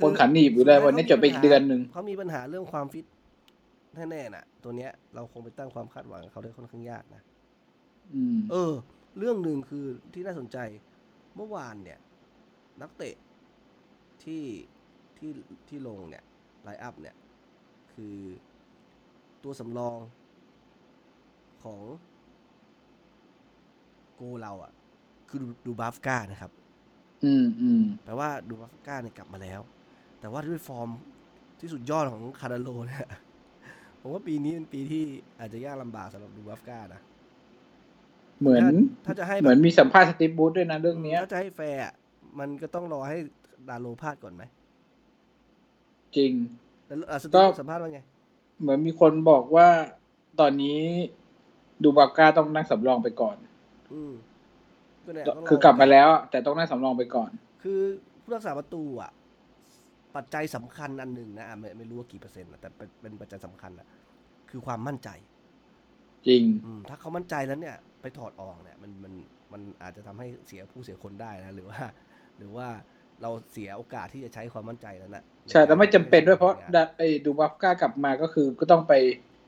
[0.02, 3.04] โดนขาหนีบอยู่เลยวันนี้จบไปอีกเดือนหนึ่งเขามีปัญหาเรื่องความฟิต
[3.94, 7.22] แน่ๆน่ะ ตัวเนี้ยเราคงไปตั้งความคาดหวังกับเขาได้ค่อนข้างยากนะ
[8.14, 8.72] อืมเออ
[9.18, 10.58] เรื่องหนึ่งคือที่น่าสนใจ
[11.36, 11.98] เมื่อวานเนี่ย
[12.80, 13.14] นักเตะ
[14.24, 14.44] ที่
[15.18, 15.30] ที่
[15.68, 16.24] ที่ลงเนี่ย
[16.62, 17.16] line-up เนี่ย
[17.92, 18.16] คือ
[19.44, 19.98] ตัวสำรอง
[21.62, 21.80] ของ
[24.14, 24.72] โกล์เราอะ
[25.28, 26.52] คือดูดูบราฟก้านะครับ
[27.24, 29.60] อืมอืมแปลว่าดูบราฟก้าเนี่ยกลับมาแล้ว
[30.20, 30.88] แต่ว่าด้วยฟอร์ม
[31.60, 33.06] ที่สุดยอดของดาร์โลว์เนี่ย
[34.00, 35.04] ผมว่าปีนี้เป็นปีที่
[35.38, 37.00] อาจจะยากลำบากสำหรับดูบราฟก้านะ
[38.40, 38.72] เหมือนถ้า
[39.06, 41.92] ถ้าจะให้เหแบบมือนมีสัมภาษณ์สตีฟบรูซด้วยนะเรื่องเนี้ยถ้าจะให้แฟร์อะ
[42.38, 43.18] มันก็ต้องรอให้
[43.68, 44.42] ดาโลพลาดก่อนไหม
[46.16, 46.32] จริง
[46.86, 48.00] แล้วอะสก็ตีฟสัมภาษณ์ว่าไง
[48.60, 49.68] เหมือนมีคนบอกว่า
[50.40, 50.80] ตอนนี้
[51.82, 53.36] ดูบาก้าต้องนั่งสำรองไปก่อน
[53.92, 54.12] อืม
[55.06, 57.30] ก็เนี่ยต้งรคือกลับมาแล้ว แต่ต้องนั่งสำรองไปก่อน
[57.62, 57.80] คือ
[58.22, 59.10] ผู้รักษาประตูอะ
[60.16, 63.86] ปัจจัยสำคัญอันหนึ่งนะอะไม่ไม่รู้ว่ากี่เปอร์เซ็นต์นะแต่เป็นเป็นปัจจัยสำคัญอะ
[64.50, 65.08] คือความมั่นใจ
[66.26, 69.12] จริงอืมถ้าเขามั่นใจแล้วเนี่ย ไปถอดออกเนี่ย มันมัน
[69.52, 71.80] มันอาจจะทำให้เสียผู้เสียคนได้นะหรือว่า
[72.38, 72.68] หรือว่า
[73.22, 78.92] เราเสียโอกาสที่จะใช้ความมั่นใจนั้นนะใช่แต่ไม่จำเป็นด้วยเพราะดาไอ้ดูบาก้ากลับมาก็คือก็ต้องไป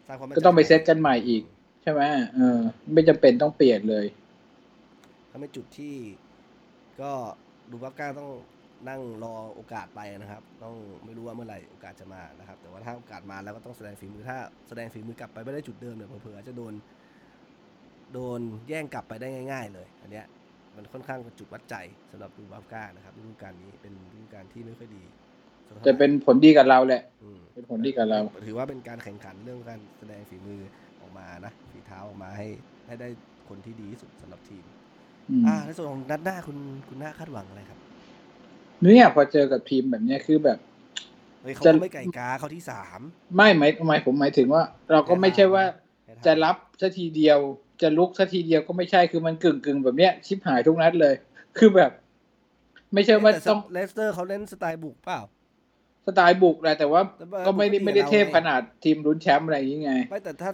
[0.07, 1.43] สร้างความมั่นใจก็ต้องไปเซตกันใหม่อีก
[1.83, 2.01] ใช่ไหม
[2.35, 2.59] เออ
[2.95, 4.07] ไม่จำเป็นต้องเปลี่ยนเลย
[5.31, 5.95] ถ้าเป็นจุดที่
[7.01, 7.13] ก็
[7.71, 8.31] ดูบัฟก้าต้อง
[8.89, 16.75] นั่งรอโอกาสไปนะครับ ต้องไม่รู้ว่าเมื่อไหร่โอกาสจะมานะครับ แต่ว่าถ้าโอกาสมาแล้วก็ต้องแสดงฝีมือถ้าแสดงฝีมือกลับไปไม่ได้จุดเดิมเนี่ยเผื่อๆอาจจะโดน
[18.13, 20.27] โดนแย่งกลับไปได้ง่าย ๆ เลยอันเนี้ย
[20.77, 21.77] มันค่อนข้างเป็นจุดวัดใจ
[22.11, 25.05] สำหรับดูบัฟก้านะครับฤดูกาลนี้เป็นฤดูกาลที่ไม่ค่อยดี
[25.69, 30.61] สักท่าไหร่จะเป็นผลดีกับเราแหละอืมเป็นผลดีกับเรา ถือว่าเป็นการแข่งขันเรื่องการแสดงฝีมือ
[31.01, 32.49] ออกมานะฝีเท้าออกมาให้
[32.87, 33.09] ให้ได้
[33.49, 34.65] คนที่ดีที่สุดสำหรับทีม
[35.31, 37.81] อืมอ่าในส่วนของนัดหน้าคุณคุณหน้าคาดหวังอะไรครับ
[38.85, 40.59] เนี่ยพอเจอกับทีมแบบเนี้ยคือแบบ
[41.43, 43.01] เฮ้ยเขาจะก็ไม่ไก่กาเขาที่สาม
[43.37, 45.65] ไม่หมายหมายผมหมายถึงว่า เราก็ไม่ใช่ว่า
[46.27, 47.39] จะรับสัทีเดียว
[47.83, 51.15] จะลุกสัทีเดียวก็ไม่ใช่คือมันกึ่งกึ่งๆแบบเนี้ยชิบหายทุกนัดเลย
[51.59, 51.91] คือแบบ
[52.95, 55.21] ไม่ใช่ว่าแต่ต้องเลสเตอร์เขาเล่นสไตล์บุกเปล่า
[56.07, 60.51] สไตล์บุกแหละแต่ว่าแต่ว่าก็ไม่ได้บุกก็ดีไม่ได้กับเราเทพไงขนาดทีมลุ้นแชมป์อะไรอย่างเงี้ยไม่แต่ถ้า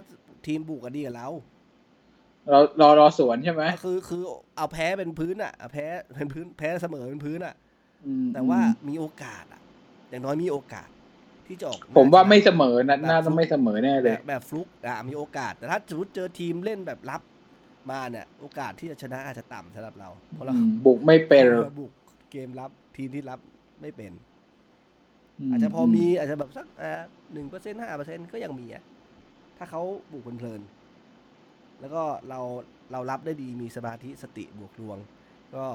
[0.47, 1.27] ทีมบุกก็ดีกับเรา
[2.49, 4.23] เรารอรอสวนใช่ไหมก็คือคือ
[4.57, 7.68] เอาแพ้เป็นพื้นอะเอาแพ้เป็นพื้นแพ้เสมอเป็นพื้นอะอืม
[8.33, 9.61] แต่ว่าอืมมีโอกาสอะ
[10.09, 10.89] อย่างน้อยมีโอกาส
[11.47, 17.21] ที่จะออกผมว่าไม่ชนะเสมอนัดหน้าต้องไม่เสมอแน่เลยแบบแบบฟลุกอะมีโอกาส แต่ถ้าสมมติเจอทีมเล่นแบบรับ
[17.91, 21.91] มาเนี่ย โอกาสที่จะชนะอาจจะต่ำสำหรับเราเพราะเราอืมบุกไม่เป็นเราบุก
[22.31, 23.39] เกมรับทีมที่รับ
[23.81, 24.11] ไม่เป็น
[25.49, 26.67] อาจจะพอมีอาจจะแบบสัก
[27.33, 28.83] หนึ่งเปอร์เซ็นห้าเปอร์เซ็นก็ยังมีอะ
[29.57, 29.81] ถ้าเขา
[30.11, 32.39] บุกเพลินๆแล้วก็เรา
[32.91, 34.97] เรารับได้ดีมีสมาธิสติบวกดวง
[35.55, 35.65] ก็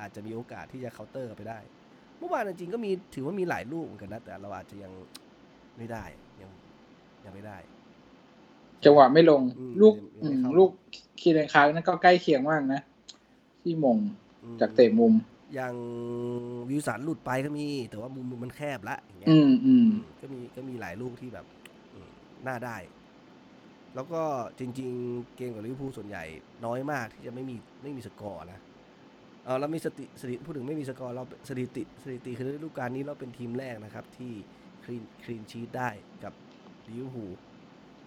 [0.00, 1.58] อาจจะมีโอกาสที่จะเคาน์เตอร์ไปได้
[2.18, 4.92] เมื่อวานจริงๆก็มีถือว่ามีหลายลูกเหมือนกันนะ แต่เราอาจจะยัง
[5.76, 6.04] ไม่ได้
[6.40, 6.50] ยัง
[7.24, 7.58] ยังไม่ได้
[8.84, 10.70] จังหวะไม่ลงอืมลูกยังไม่เข้าอืมลูก
[11.20, 12.80] คีเรนคางนั่นก็ใกล้เคียงมากนะ
[13.62, 13.98] ที่มง
[14.42, 15.12] อืมจากเตะมุม
[15.54, 15.74] อย่าง
[16.68, 19.86] วิวสันหลุดไปก็มี แต่ว่ามุมมันแคบละอย่างเงี้ยอืมอืม
[20.20, 21.46] ก็มีก็มีหลายลูกที่แบบ
[21.94, 22.10] อืม
[22.46, 22.76] น่าได้
[23.94, 24.22] แล้วก็
[24.58, 26.24] จริง ๆ เกมกับลิเวอร์พูลส่วนใหญ่
[26.64, 28.60] น้อยมากที่จะไม่มีไม่มีสกอร์นะ
[29.44, 34.32] เออเรามีสติสถิติพูดถึงไม่มีสกอร์เราสถิติสถิติคือฤดูกาลนี้เราเป็นทีมแรกนะครับ ที่
[34.84, 35.90] clean clean sheet ได้
[36.24, 36.32] กับ
[36.88, 37.32] ลิเวอร์พูล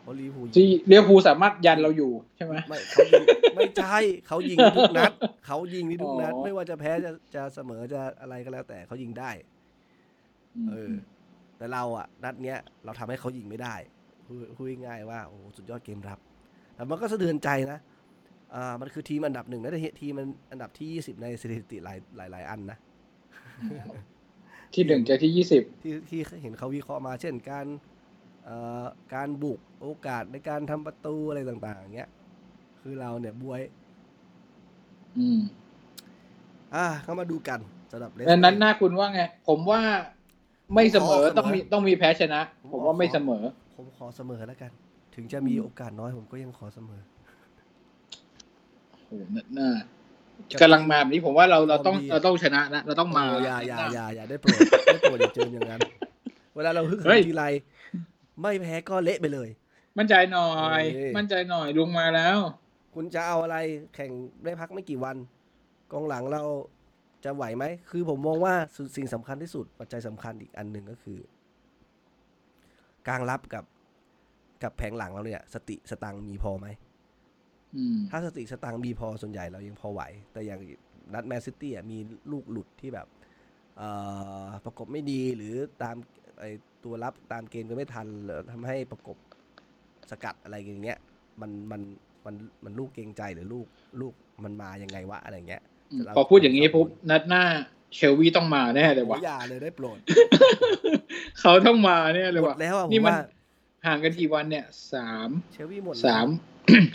[0.01, 3.23] เพราะลิเวอร์พูลที่ลิเวอร์พูลสามารถยันเราอยู่ใช่ไหมไม่เขายิง
[3.55, 5.11] ไม่ใช่เขายิงทุกนัด
[5.45, 9.31] เขายิงที่ทุกนัดอ๋อไม่ว่าจะแพ้จะจะเสมอจะอะไรก็แล้ว แต่เขายิงได้
[10.69, 10.93] เออ
[11.57, 13.75] แต่เราอะนัดเนี้ย เราทำให้เขายิงไม่ได้
[14.25, 16.19] พูดพูดง่ายๆว่าโอ้โหสุดยอดเกมรับ
[16.75, 17.79] แต่มันก็สะเทือนใจนะ
[18.55, 22.77] อ่ามันคือทีมอันดับหนึ่งนะแต่ทีมมันอันดับที่ยี่สิบในสถิติหลายหลายหลายอันนะ
[24.73, 27.65] ที่หนึ่งเจอที่ยี่สิบที่ที่เห็นเขาวิเคราะห์มาเช่นการ
[28.45, 32.09] เอ่อการบุกโอกาสในการทำประตูอะไรต่างๆอย่างเงี้ย
[32.81, 33.61] คือเราเนี่ยบวย
[35.17, 35.39] อืม
[36.75, 37.59] อ่าเข้ามาดูกัน
[37.91, 39.81] สำหรับเลสดังนั้นหน้าคุณว่าไง ผมว่า
[40.73, 43.43] ไม่เสมอผมขอเสมอต้องมีต้องมีแพ้ชนะ ผมว่าไม่เสมอ
[43.75, 44.71] ผมขอเสมอแล้วกัน
[45.15, 47.12] ถึงจะมีโอกาสน้อยผมก็ยังขอเสมอโอ้โห
[49.57, 49.69] น่า
[50.61, 55.81] กำลังมาแบบนี้ผมว่าเราเราต้องดีอะเราต้องชนะนะเราต้องมาโอ้อย่าอย่าอย่าอย่าได้โปรดได้โปรดอย่าเจออย่างนั้น
[56.55, 57.45] เวลาเราฮึกเหิเฮ้มยทีไร
[58.41, 59.49] ไม่แพ้ก็เละไปเลย
[59.97, 60.49] มั่นใจหน่อ
[60.79, 62.37] ยเอ้ยมั่นใจหน่อยลุงมาแล้ว
[62.95, 63.57] คุณจะเอาอะไร
[63.95, 64.11] แข่ง
[64.43, 65.15] ได้พักไม่กี่วัน
[65.91, 66.43] กองหลังเรา
[67.25, 68.53] จะไหวไหม คือผมมองว่า
[68.95, 71.19] สิ่งสำคัญที่สุดปัจจัยสำคัญอีกอันหนึ่งก็คือ
[73.07, 73.65] กลางรับกับ
[74.63, 76.92] กับแผงหลังเราเนี่ย สติสตังค์มีพอไหมอืม
[78.09, 80.01] ถ้าสติสตังค์มีพอส่วนใหญ่เรายังพอไหว
[80.33, 80.59] แต่อย่าง
[81.13, 81.97] นัดแมนซิตี้อะมี
[82.31, 83.07] ลูกหลุดที่แบบ
[83.77, 83.89] เอ่
[84.45, 85.95] อประกบไม่ดีหรือตาม
[86.39, 86.45] ไอ
[86.83, 89.17] ตัวรับตามเกมก็ไม่ทันหรือทำให้ประกบ
[90.11, 90.99] สกัดอะไรอย่างเงี้ย
[91.41, 91.81] มันมัน
[92.25, 93.67] มันมันลูกเกรงใจหรือลูก
[94.01, 95.61] ลูกมันมายังไงวะอะไรเงี้ย
[96.03, 97.43] เราพอพูดอย่างนี้ปุ๊บนัดหน้า
[97.95, 99.97] เชลวีต้องมาแน่เลยโอ้ว่ะอย่าเลยได้โปรด
[101.39, 103.17] เขาต้องมาแน่เลยหมว่ะดแล้วอะผนี่มมันว่า
[103.85, 106.27] ห่างกันกี่วันเนี่ยสามเชลวีหมดแล้วสาม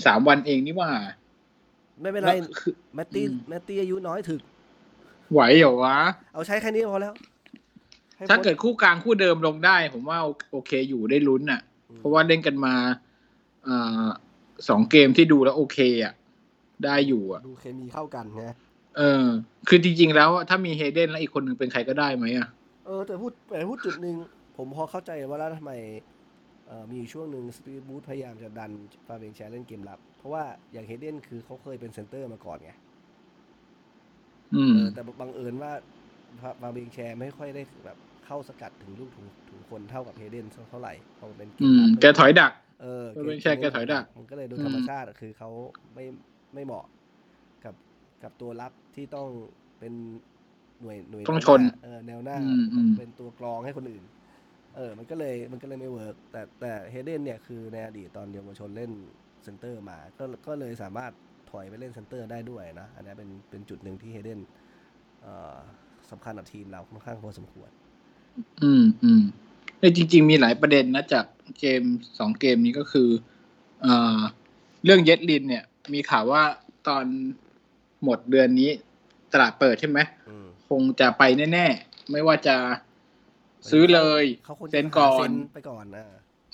[0.06, 0.90] สามวันเองนี่ว่า
[2.00, 4.40] ไม่เป็นไรแล้วคือแมตตี้อืมแมตตี้อายุน้อยถึก
[5.32, 5.98] ไหวเหรอวะ
[6.34, 7.14] เอาใช้แค่นี้พอแล้ว
[8.16, 10.18] ให้ถ้าพ้นเกิดคู่กลางคู่เดิมลงได้ ผมว่า
[10.52, 12.74] โอเคอยู่ได้ลุ้นน่ะอืมเพราะว่าเล่นกันมา
[13.68, 14.06] อ่า
[14.68, 16.12] สองเกมที่ดูแล้วโอเคอะ
[16.84, 18.44] ได้อยู่อะ ดูเคมีเข้ากันไง
[18.96, 19.24] เออ
[19.68, 22.48] คือจริงๆแล้วถ้ามีเฮเดนแล้วอีกคนหนึ่งเป็นใครก็ได้ไหมอะ
[22.86, 24.14] เออแต่พูดแต่พูดจุดหนึ่ง
[24.56, 26.17] ผมพอเข้าใจว่าแล้วทำไมเอ่อ
[26.90, 28.72] มีอยู่ช่วงหนึ่งสตีฟบรูซพยายามจะดัน
[29.06, 32.72] ฟาเบียนแชร์เล่นเกมรับ เพราะว่าอย่างเฮเดนคือเขาเคยเป็นเซนเตอร์มาก่อนไง
[34.52, 35.72] อืมเออแต่บังเอิญว่า
[36.60, 42.52] ฟาเบียนแชร์ไม่ค่อยได้แบบเข้าสกัดถึงลูกถึงถึงคนเท่ากับเฮเดนเท่าไหร่พอมันเป็นเกมรับอืมแกถอยดัก
[42.82, 45.50] เออ Fabian Schär แกถอยดัก มันก็เลยโดยอืมธรรมชาติอะคือเขา
[45.94, 46.04] ไม่
[46.54, 46.86] ไม่เหมาะ
[47.64, 47.74] กับ
[48.22, 49.28] กับตัวรับที่ต้อง
[49.78, 49.92] เป็น
[50.82, 54.04] หน่วยหน่วยต้องแวชนหาเออแนวหน้าอืมอืมเป็นตัวกรองให้คนอื่น
[54.78, 58.92] เออ มันก็เลยมันก็เลยไม่ work แต่แต่เฮเดนเนี่ยคือในอดีตตอนเยาวชนเล่น
[59.44, 61.12] เซนเตอร์มา ก็ก็เลยสามารถ
[61.50, 64.40] ถอยไปเล่นเซนเตอร์ได้ด้วยนะ อันนี้เป็นเป็นจุดหนึ่งที่เฮเดน
[65.22, 65.56] เอ่อ
[66.10, 67.70] สำคัญกับทีมเราค่อนข้างพอสมควร
[68.62, 69.22] อืมอืม
[69.78, 71.26] แต่จริง ๆ มีหลายประเด็นนะจาก
[71.58, 71.82] เกม
[72.18, 73.08] สองเกมนี้ก็คือ
[73.82, 74.20] เอ่อ
[74.84, 76.42] เรื่องเย็ดลินเนี่ย มีข่าวว่า
[76.88, 77.04] ตอน
[78.04, 78.70] หมดเดือนนี้
[79.32, 82.56] ตลาดเปิดใช่ไหมอืมคงจะไปแน่ ๆ ไม่ว่าจะ
[83.70, 86.04] ซื้อเลยเขาควรจะเซ็นก่อหาเซ็นไปก่อนนะ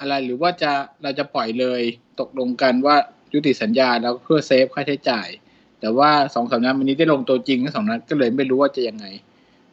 [0.00, 1.82] อะไรหรือว่าจะเราจะปล่อยเลย
[2.20, 2.96] ตกลงกันว่า
[3.32, 5.28] ยุติสัญญาแล้วเพื่อเซฟค่าใช้จ่าย
[5.80, 9.06] แต่ว่าสองสามนัดวันนี้ได้ลงตัวจริงทั้งสองนัดก็เลยไม่รู้ว่าจะยังไง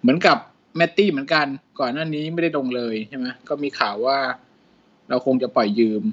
[0.01, 0.37] เหมือนกับ
[0.77, 1.47] แมตตี้เหมือนกัน
[1.79, 4.17] ก่อนหน้านี้ไม่ได้ลงเลยใช่ไหมก็มีข่าวว่า
[5.09, 6.03] เราคงจะปล่อยยืม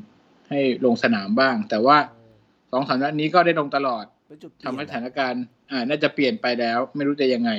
[0.49, 2.35] ให้ลงสนามบ้าง แต่ว่าเออ
[2.73, 7.51] สองสามนัดนี้ก็ได้ลงตลอดเป็นจุดเปทำลี่ยนให้อะสถานการณ์ อ่า น่าจะเปลี่ยนไปแล้ว ไม่รู้จะยังไง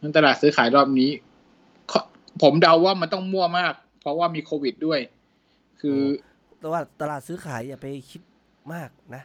[0.00, 1.25] นั้นตลาดซื้อขายรอบนี้ขอ
[2.42, 5.00] ผมเดาว่ามันต้องมั่วมาก เพราะว่ามีโควิดด้วย
[5.80, 6.00] คือ
[6.60, 8.22] แต่ว่าตลาดซื้อขายอย่าไปคิด
[8.74, 9.22] มากนะ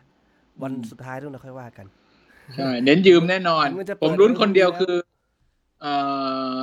[0.62, 1.88] วันอืมสุดท้ายต้องเราค่อยว่ากัน
[2.56, 4.96] ใช่เน้นยืมแน่นอนมันจะเปิดผมลุ้นคนเดียวแล้วคือ
[5.82, 5.94] เอ่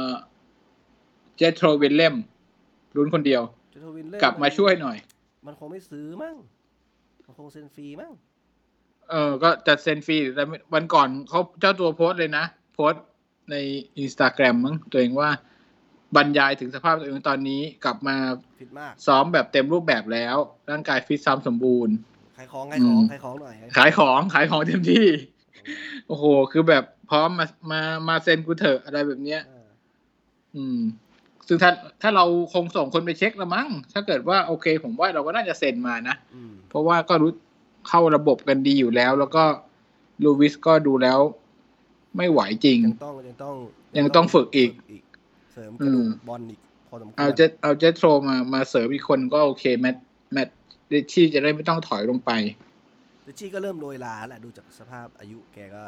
[0.06, 0.10] อ
[1.36, 2.14] เจโทรวิลเลม
[2.96, 4.96] ส์ลุ้นคนเดียวเจโทรวิลเลมส์กลับมาช่วยหน่อย
[5.46, 6.36] มันคงไม่ซื้อมั้ง
[7.26, 8.12] มันคงเซ็นฟรีมั้ง
[9.10, 10.44] เออ ก็จะเซ็นฟรีแต่
[10.74, 12.44] วันก่อนเขาเจ้าตัวโพสต์เลยนะ
[12.74, 13.04] โพสต์
[13.50, 13.56] ใน
[13.98, 15.30] อินสตาแกรมมั้งตัวเองว่า
[16.16, 18.16] บรรยายถึงสภาพตัวเองตอนนี้กลับมา
[18.60, 20.36] ผิดมาก ซ้อมแบบเต็มรูปแบบแล้ว
[20.70, 21.94] ร่างกายฟิตซ้ำสมบูรณ์
[22.36, 25.06] ขายของขายของอืมขายของหน่อย ขายของขายของเต็มที่
[26.08, 29.68] โอ้โห คือแบบพร้อมมามามาเซ็นกูเถอะอะไรแบบเนี้ยเออ
[30.56, 30.78] อืม
[31.46, 31.70] ซึ่งถ้า
[32.02, 37.32] ถ้าเราคงส่งคนไปเช็คละมั้ง ถ้าเกิดว่าโอเค ผมว่าเราก็น่าจะเซ็นมานะอืมเพราะว่าก็รู้
[37.88, 39.44] เข้าระบบกันดีอยู่แล้ว แล้วก็
[40.24, 41.18] ลูวิสก็ดูแล้ว
[42.16, 43.54] ไม่ไหวจริง ยังต้องยังต้อง
[43.98, 44.70] ยังต้องฝึกอีก
[45.07, 45.07] เส
[45.58, 49.96] ริมกระดูกอืมบอลอีกพอสมควรเอาเจเอาเจโทรมามาเสริมอีกคนก็โอเคแมต
[50.32, 50.48] แมต
[50.90, 52.30] ดิชี่จะได้ไม่ต้องถอยลงไป
[53.26, 55.82] ลิชชี่ก็เริ่มโรยลาแหละดูจากสภาพอายุแกก็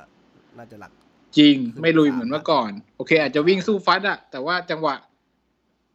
[0.58, 0.92] น่าจะหลัก
[1.38, 4.94] จริงคือไม่ลุยสามเหมือนเมื่อก่อน โอเค อาจจะวิ่งสู้ฟัดอะแต่ว่าจังหวะ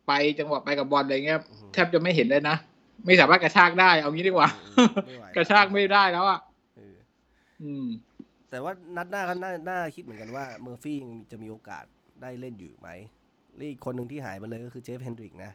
[0.08, 2.58] ไปจังหวะไปกับบอลอะไรเงี้ยอือฮึแทบจะไม่เห็นเลยนะ
[3.06, 6.40] ไม่สามารถกระชากได้ เอางี้ดีกว่าอืมไม่ไหวกระชากไม่ได้แล้วอะ
[6.76, 6.96] เออ
[7.64, 7.86] อืม
[8.50, 11.86] แต่ว่านัดหน้าก็น่าน่าคิดเหมือนกันว่า เมอร์ฟี่ยังจะมีโอกาส
[12.22, 12.90] ได้เล่นอยู่ไหม
[13.56, 15.52] และอีกคนหนึ่งที่หายไปเลยก็คือเจฟเฮนดริกนะ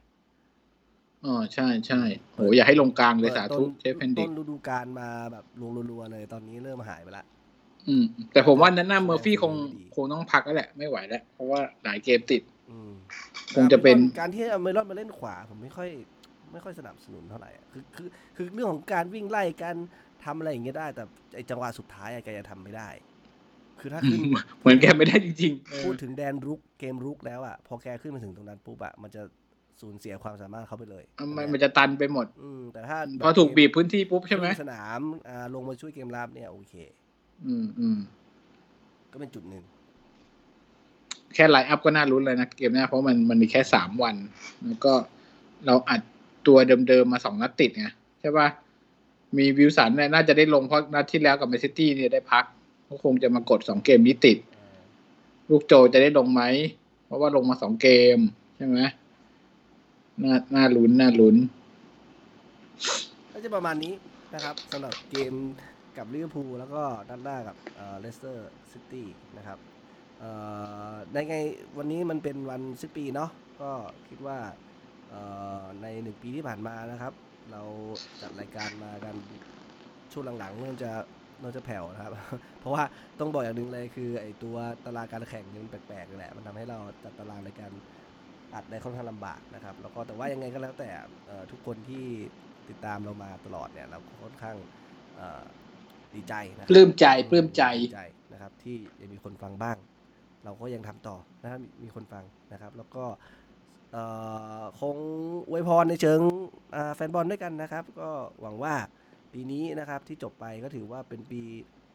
[1.25, 7.25] อ๋อใช่ใช่โหอยากให้ลงกลางเลยสาธุต้นเจฟเฮนดริต้กนฤดูกาลมาแบบลงรัวๆเลยตอนนี้เริ่มหายไปละ
[7.89, 12.93] อืม แต่ผมว่านัดหน้าเมอร์ฟี่คงไม่ดีคงต้องพักแล้วแหละไม่ไหวแล้วเพราะว่าหลายเกมติดอืม
[13.55, 15.89] คงจะเป็นการที่เอาเมลอนมาเล่นขวา ผมไม่ค่อย
[16.53, 19.77] ไม่ค่อยสนับสนุนเท่าไหร่อะคือคือคือเรื่องของการวิ่งไล่การ
[20.25, 22.89] ทำอะไรอย่างเงี้ยได้ แต่ไอจังหวะสุดท้ายอะแกจะทำไม่ได้
[23.81, 24.21] คือถ้าขึ้น
[24.61, 29.23] เหมือนแกไม่ได้จริงๆเออพูดถึงแดนรุกเกมรุกแล้วอะ พอแกขึ้นมาถึงตรงนั้นปุ๊บอะมันจะ
[29.81, 31.05] สูญเสียความสามารถเขาไปเลย
[31.37, 36.75] มันมันจะตันไปหมด อืมแต่ถ้าพอถูกบีบพื้นที่ปุ๊บใช่ไหมขึ้นสนามอ่าลงมาช่วยเกมรับเนี่ยโอเค
[37.47, 37.99] อืมอืม
[39.13, 39.65] ก็เป็นจุดหนึ่ง
[41.35, 44.17] แค่ line-up ก็น่าลุ้นเลยนะเกมหน้าเพราะมันมันมีแค่สามวัน
[44.67, 44.93] แล้วก็
[45.67, 46.01] เราอัด
[46.47, 46.59] ตัว
[46.89, 47.87] เดิมๆมาสองนัดติดไง
[48.21, 48.49] ใช่ป่ะ
[49.39, 52.45] มีวิลสันเนี่ยน่าจะได้ลงเพราะนัดที่แล้วกับแมนซิตี้เนี่ยได้พัก
[52.91, 54.39] ก็คงจะมากดสองเกมนี้ติด
[55.51, 56.43] ลูกโจจะได้ลงไหม
[57.07, 58.19] เพราะว่าลงมาสองเกม
[58.57, 58.79] ใช่ไหม
[60.23, 61.37] น่าน่าลุ้นน่าลุ้น
[63.33, 63.95] ก็จะประมาณนี้
[64.35, 65.35] นะครับสำหรับเกม
[65.99, 67.57] กับลิเวอร์พูลแล้วก็นัดหน้ากับ
[68.01, 69.59] เลสเตอร์ซิตี้นะครับ
[70.19, 70.31] เอ่
[70.93, 71.37] อในไง
[71.79, 73.31] วันนี้มันเป็นวันสิ้นปีเนาะ
[73.61, 73.71] ก็
[74.09, 74.39] คิดว่า
[75.09, 75.21] เอ่
[75.63, 77.13] อในหนึ่งปีที่ผ่านมานะครับ
[77.53, 77.63] เรา
[78.21, 79.15] จัดรายการมากัน
[80.13, 80.91] ช่วงหลังๆเริ่มจะ
[81.41, 82.13] เริ่มจะแผ่วนะครับ
[82.61, 82.83] เพราะว่า
[83.21, 87.73] ต้องบอกอย่างหนึ่งเลยคือไอตัวตารางการแข่งเนี่ยมันแปลกๆเลยแหละ มันทำให้เราจัดตารางในการ
[88.55, 90.91] อัดได้ค่อนข้างลำบากนะครับ แล้วก็แต่ว่ายังไงก็แล้วแต่
[91.27, 92.07] เอ่อทุกคนที่
[92.69, 94.57] ติดตามเรามาตลอดเนี่ยเราก็ค่อนข้าง
[95.17, 95.45] เอ่อ
[96.15, 99.77] ดีใจนะคปรับลื้มใจปลื้มใจดีใจนะครับ ที่ยังมีคนฟังบ้าง
[100.45, 103.05] เราก็ยังทำต่อนะครับมีมีคนฟังนะครับ แล้วก็
[103.93, 104.05] เอ่
[104.61, 104.97] อคง
[105.49, 106.21] อวยพรในเชิง
[106.77, 108.11] อ่าแฟนบอลด้วยกันนะครับ ก็
[108.43, 108.75] หวังว่า
[109.33, 111.41] ปีนี้นะครับที่จบไปก็ถือว่าเป็นปี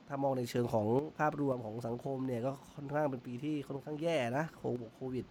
[0.07, 0.87] ถ้ามองในเชิงของ
[1.19, 5.25] ภาพรวมของสังคมเนี่ยก็ค่อนข้างเป็นปีที่ค่อนข้างแย่นะโควิดโควิด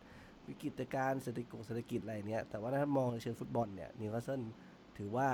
[0.48, 4.42] วิกฤตการณ์เศรษฐกิจเศรษฐกิจอะไรเนี่ยแต่ว่าถ้ามองในเชิงฟุตบอลเนี่ยนิวคาสเซิล
[4.98, 5.28] ถือว่า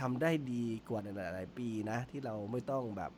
[0.00, 3.12] ทำได้ดีกว่าในหลาย ๆ ปีนะ ที่เราไม่ต้องแบบ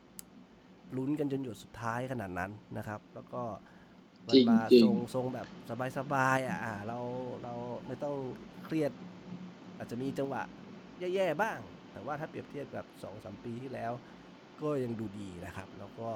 [0.97, 3.43] ลุ้นกันจนหยดสุดท้ายขนาดนั้นนะครับ แล้วก็
[4.27, 5.47] มันจริงมาจริงทรงทรงแบบ
[5.97, 6.99] สบายๆอะอ่าเรา
[7.43, 7.53] เรา
[7.87, 8.15] ไม่ต้อง
[8.63, 8.91] เครียด
[9.77, 10.41] อาจจะมีจังหวะ
[10.99, 11.59] แย่ ๆ บ้าง
[11.95, 13.91] แต่ว่าถ้าเปรียบเทียบกับสองสามปีที่แล้ว
[14.61, 16.09] ก็ยังดูดีนะครับ แล้วก็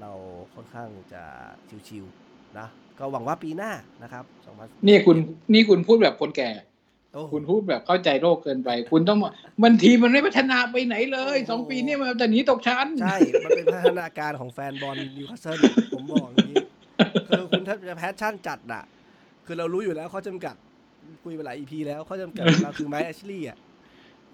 [0.00, 0.12] เรา
[0.54, 1.22] ค่อนข้างจะ
[1.88, 2.66] ชิวๆนะ
[2.98, 4.24] ก็หวังว่าปีหน้านะครับ
[4.56, 5.16] 2021นี่คุณ
[5.52, 6.50] นี่คุณพูดแบบคนแก่
[7.14, 9.30] โอ้โหคุณพูดแบบเข้าใจโลกเกินไป คุณต้องมา
[9.62, 15.58] มันทีมมันไม่พัฒนาไปไหนเลยโอ้โหสองปีเนี่ยมันแต่หนีตกชั้น ใช่ มันเป็นพัฒนาการของแฟนบอลนิวคาสเซิล
[15.94, 16.64] ผมบอกอย่างนี้
[17.28, 18.84] คือคุณถ้าจะ passion จัดอะ
[19.46, 20.54] คือเรารู้อยู่แล้วเขาจำกัด
[21.24, 23.58] คุยไปหลาย EP แล้วเขาจำกัดเราคือไมค์แอชลี่อะ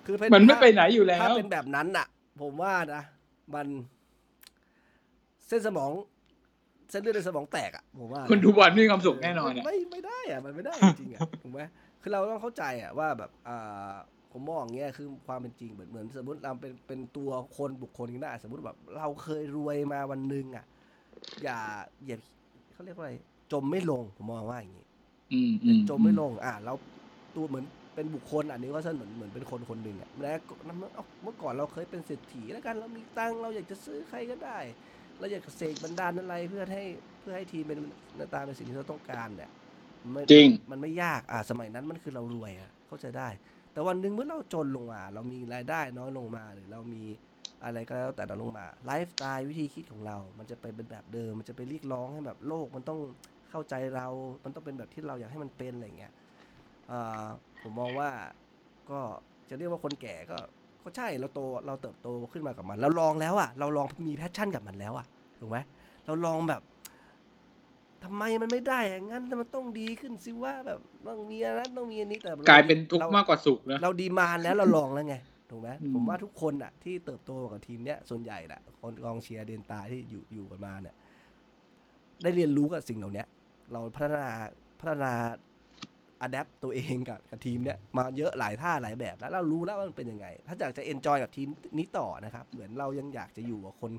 [0.06, 2.06] คือเป็มันไม่ไปไหนอยู่แล้ว ถ้าเป็นแบบนั้นอะ
[2.42, 3.02] ผมว่านะ
[3.54, 3.66] มัน
[5.48, 5.90] เส้นสมอง
[6.90, 11.60] เส้นเลือดในสมองแตกอะผมว่านะคนดูบอลไม่มีความสุขแน่นอนมัอะไม่ไม่ได้อะมันไม่ได้จริงๆอะถูกไหม
[12.00, 13.94] คือเราต้องเข้าใจอะว่าแบบอ่า
[14.32, 20.64] ผมมองอย่างเงี้ยคือความเป็นจริงเหมือนเหมือนสมมติเราเป็นเป็นตัวคนบุคคลก็ได้สมมติแบบเราเคยรวยมาวันหนึ่งอะ
[21.42, 21.58] อย่า
[22.06, 22.18] อย่า
[22.72, 23.12] เขาเรียกว่าอะไร
[23.52, 24.86] จมไม่ลงผมมองว่าอย่างนี้
[25.32, 26.74] อืมอืมจมไม่ลง อะ เรา
[27.36, 27.64] ตัวเหมือน
[27.96, 30.38] เป็นบุคคลอันนี้ก็เหมือนเหมือนเป็นคนคนหนึ่งอะแล้ว
[31.22, 34.58] เมื่อก่อนเราเคยเป็นเศรษฐีแล้วกันเรามีตังค์เราอยากจะซื้อใครก็ได้
[35.18, 36.84] เราอยากจะเสกบันดาลอะไรเพื่อให้
[37.20, 37.78] เพื่อให้ทีมเป็น
[38.16, 39.50] หน้าตาเป็นสิ่งที่เราต้องการเนี่ย
[40.12, 43.28] ไม่จริงมันไม่ยากอะสมัยนั้นมันคือเรารวยอะเข้าใจได้
[43.72, 47.04] แต่วันหนึ่งเมื่อเราจนลงมา เรามีรายได้น้อยลงมาหรือเรามี
[47.64, 52.98] อะไรก็แล้วแต่เราลงมาไลฟ์สไตล์วิธีคิดของเรา มันจะไปเป็นแบบเดิม มันจะไปเรียกร้องให้แบบโลกมันต้อง
[53.50, 54.06] เข้าใจเรา
[54.44, 56.12] มันต้องเป็นแบบที่เราอยากให้มันเป็นอะไรอย่างเงี้ย
[56.90, 57.26] อ่า
[57.66, 58.10] ผมมองว่า
[58.90, 59.00] ก็
[59.48, 60.38] จะเรียกว่าคนแก่ก็
[60.82, 65.06] ก็ใช่เราโตเราเติบโตขึ้นมากับมัน เราลองแล้วอะ เราลองมี passion กับมันแล้วอะ
[65.40, 65.58] ถูกไหม
[66.06, 66.62] เราลองแบบ
[68.04, 75.16] ทำไมมันไม่ได้อย่างนั้นมันต้องดีขึ้นสิว่าแบบต้องมีอันนั้นต้องมีอันนี้แต่รกลายเป็นทุกข์รมากกว่าสุขนะเรา demand แล้วเราลองแล้วไง
[75.50, 80.96] ถูกไหมอืมผมว่าทุกคนอะ ที่เติบโตกับทีมเนี้ยส่วนใหญ่แหละคนกองเชียร์เดนตายที่อยู่อยู่กันมาเนี่ย
[82.22, 83.26] ได้เรียนรู้กับสิ่งเหล่าเนี้ย
[83.72, 84.30] เราพัฒนา
[84.80, 85.12] พัฒนา
[86.20, 91.48] adapt ตัวเองกับกับทีมเนี้ยมาเยอะหลายท่าหลายแบบแล้วเรารู้แล้วว่ามันเป็นยังไง ถ้าอยากจะ enjoy กับทีม
[91.78, 93.92] นี้ต่อนะครับ เหมือนเรายังอยากจะอยู่กับคน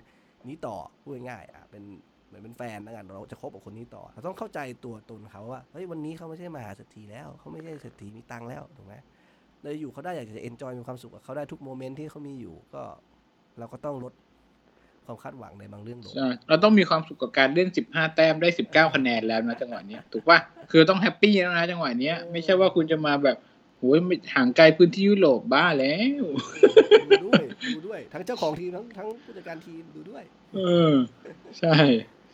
[0.49, 1.83] นี้ต่อพูดง่ายๆอะเป็น
[2.27, 8.95] เหมือนเป็นแฟนแล้วกันเราจะคบกับคนนี้ต่อ เราต้องเข้าใจตัวตนเขาว่าเฮ้ยวันนี้เขาไม่ใช่มหาเศรษฐีแล้วเขาไม่ใช่เศรษฐีมีตังค์แล้วถูกไหม
[9.61, 12.83] เราอยู่เขาได้อยากจะ enjoy มีความสุขกับเขาได้ทุก moment ที่เขามีอยู่ก็
[13.59, 14.13] เราก็ต้องลด
[15.07, 20.37] ความคาดหวังในบางเรื่องลงใช่เราต้องมีความสุขกับการเล่น15แต้มได้19คะแนนแล้วนะจังหวะเนี้ยถูกป่ะ
[20.71, 23.37] คือต้อง happy แล้วนะจังหวะเนี้ยไม่ใช่ว่าคุณจะมาแบบ
[23.79, 26.25] โอ้ยไม่ห่างไกลพื้นที่ยุโรปบ้าแล้ว
[27.11, 27.43] ดูด้วย
[27.73, 30.23] ดูด้วย ทั้งเจ้าของทีมทั้งทั้งผู้จัดการทีมดูด้วย
[30.55, 30.59] เอ
[30.91, 30.95] อ
[31.59, 31.75] ใช่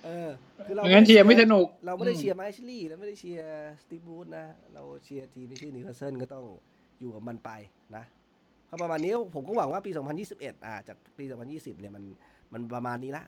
[0.06, 0.30] เออ
[0.68, 3.48] คือเราไม่งั้นเชียร์ไม่สนุก เราไม่ได้อืมเชียร์ไมค์แอชลี่เราไม่ได้เชียร์
[3.84, 6.46] สตีฟบรูซนะ เราเชียร์ทีมที่ชื่อนิวคาสเซิลก็ต้อง
[7.00, 7.52] อยู่กับมันไป
[7.96, 8.04] นะ
[8.70, 9.92] ก็ประมาณนี้ผมก็หวังว่าปี
[10.30, 12.04] 2021 อ่าจากปี 2020 เนี่ยมัน
[12.54, 13.24] มันประมาณนี้ละ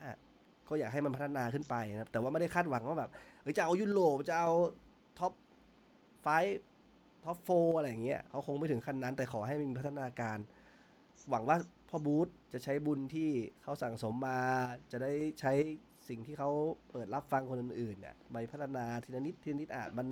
[0.68, 3.10] ก็อยากให้มันพัฒนาขึ้นไปนะครับ แต่ว่าไม่ได้คาดหวังว่าแบบ
[3.42, 4.50] เฮ้ยจะเอายุโรปจะเอา
[5.18, 5.32] top
[6.22, 6.26] five
[7.24, 10.38] top four อะไรอย่างเงี้ยเขาคงไม่ถึงขั้นนั้น แต่ขอให้มีพัฒนาการ
[11.30, 11.56] หวังว่า
[11.88, 13.30] พ่อบรูซจะใช้บุญที่
[13.62, 14.40] เขาสั่งสมมา
[14.92, 15.52] จะได้ใช้
[16.08, 16.50] สิ่งที่เขา
[16.90, 20.06] เปิดรับฟังคนอื่นๆเนี่ยไปพัฒนาทีละนิดทีละนิดอาจมัน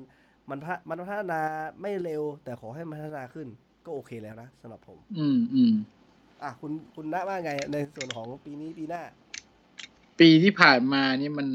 [0.51, 0.59] มัน
[0.89, 1.41] มันพัฒนา
[1.81, 3.49] ไม่เร็ว แต่ขอให้มันพัฒนาขึ้น
[3.85, 5.73] ก็โอเคแล้วนะสำหรับผม อืมอืม
[6.43, 9.03] อะคุณคุณณว่าไงในส่วนของปีนี้ปีหน้า
[10.21, 11.49] ปีที่ผ่านมานี่มัน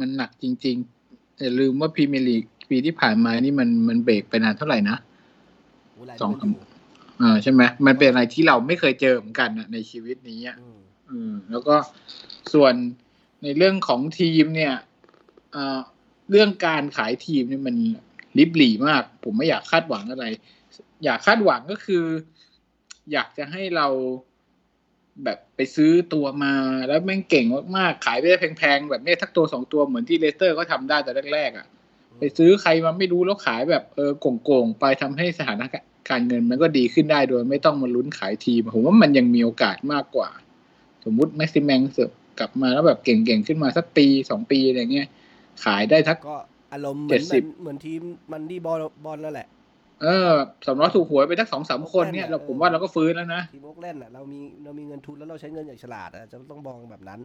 [0.00, 4.96] มันหนักจริงๆอย่าลืมว่าพรีเมียร์ลีกปีที่ผ่านมานี่มันมันเบรกไปนานเท่าไหร่นะ
[5.92, 6.64] โอ้หลายสองเดือนอยู่
[7.22, 11.76] อ่าใช่ไหมมันเป็นอะไรที่เราไม่เคยเจอเหมือนกันนะในชีวิตนี้อะอืมอืม แล้วก็
[12.52, 12.74] ส่วน
[13.42, 14.74] ในเรื่องของทีมเนี่ย
[15.52, 15.80] เอ่อ
[16.30, 17.76] เรื่องการขายทีมเนี่ยมัน
[18.38, 20.26] ลิบหลีมาก ผมไม่อยากคาดหวังอะไร
[21.04, 22.04] อยากคาดหวังก็คือ
[23.12, 23.86] อยากจะให้เรา
[25.24, 26.52] แบบไปซื้อตัวมา
[26.88, 27.46] แล้วแม่งเก่ง
[27.76, 31.66] มากๆ ขายไปได้แพงๆ แบบเนี้ยทักตัวสองตัวเหมือนที่เลสเตอร์ก็ทำได้แต่แรกๆอะ
[32.18, 35.62] ไปซื้อใครมาไม่รู้แล้วขายแบบเออโก่งๆ ไปทำให้สถาน
[36.08, 40.28] การเงินมันก็ดีขึ้นได้โดยไม่ต้องมาลุ้นขายทีม ผมว่ามันยังมีโอกาสมากกว่า
[41.04, 45.08] สมมุติแม็กซิแมงเสิร์ฟกลับมาแล้วแบบเก่งๆ ขึ้นมาสักปีสองปีอะไรเงี้ย
[45.64, 46.38] ขายได้ทักก็
[46.72, 48.00] อารมณ์เหมือน70เหมือนทีม
[48.32, 49.48] มันดีบอลบอลแล้วแหละ
[50.02, 50.32] เออ
[50.66, 57.20] สำรองถูกหวยไปทักสองสามคนเนี่ยเราผมว่าเราก็ฟื้นแล้วนะทีมโอ๊กแลนด์อะเรามีเรามีเงินทุนแล้วเราใช้เงินอย่างฉลาดอะจะต้องมองแบบนั้น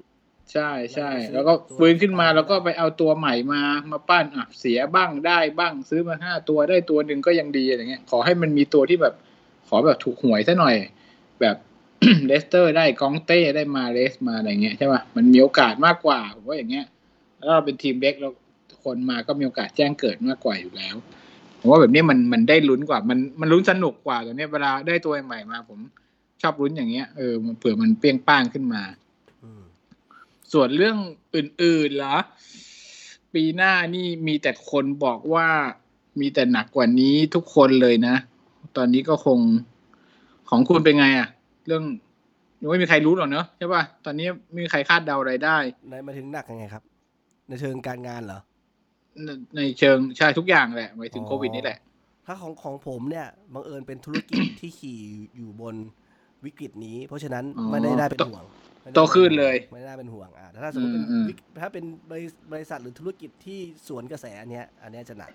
[0.52, 3.62] ใช่ใช่เราไปซื้อแล้วก็ตัวฟื้นขึ้นมาตัวแล้วก็ไปเอาตัวใหม่มา
[3.92, 9.14] มาปั้นอะเสียบ้างได้บ้างซื้อมาห้าตัวได้ตัวหนึ่งก็ยังดีอะไรเงี้ย ขอให้มันมีตัวที่แบบ
[9.68, 10.76] ขอแบบถูกหวยซะหน่อย
[11.42, 11.58] แบบ
[12.26, 16.86] เลสเตอร์ได้กองเต้ได้มาเลสมาอะไรเงี้ยใช่ป่ะมันมีโอกาสมากกว่าผมว่าอย่างเงี้ย
[17.38, 18.34] แล้วเราเป็นทีมเล็กแล้ว
[18.84, 20.96] คนมาก็มีโอกาสแจ้งเกิดมากกว่าอยู่แล้ว
[21.64, 25.80] ผมว่าแบบนี้มันมันได้ลุ้นกว่า มันมันลุ้นสนุกกว่าตอนเนี้ยเวลาได้ตัวใหม่มา ผม
[26.42, 28.82] ชอบลุ้นอย่างเงี้ยเออมันเผื่อมันเปรี้ยงป้างขึ้นมา
[29.44, 29.62] อืม
[30.54, 30.98] ส่วนเรื่อง
[31.36, 32.18] อื่นๆเหรอ
[33.34, 35.48] ปีหน้านี่มีแต่คนบอกว่า
[36.20, 38.16] มีแต่หนักกว่านี้ทุกคนเลยนะ
[38.78, 39.40] ตอนนี้ก็คง
[40.50, 41.28] ของคุณเป็นไงอะ
[41.68, 41.84] เรื่อง
[42.62, 45.58] ยังไม่มีใครรู้หรอกเนอะใช่ป่ะตอนนี้ไม่มีใครคาดเดาอะไรได้
[45.90, 46.84] ในมาถึงหนักยังไงครับ
[47.48, 48.40] ในเชิงการงานเหรอ
[49.26, 51.78] ในในเชิงใช่ทุกอย่างแหละหมายถึงอ๋อโควิดนี่แหละ
[52.26, 55.00] ถ้าของของผมเนี่ยบังเอิญเป็นธุรกิจที่ขี่
[55.36, 55.76] อยู่บน
[56.46, 58.44] วิกฤตนี้ เพราะฉะนั้นอ๋อไม่ได้ได้เป็นห่วง
[58.84, 65.32] ไม่ได้โตขึ้นเลย ไม่ได้น่าเป็นห่วงอะแต่ถ้าสมมติเป็นอืมอืมวิกถ้าเป็นบริบริษัทหรือธุรกิจที่สวนกระแสอันเนี้ย อันเนี้ยจะหนัก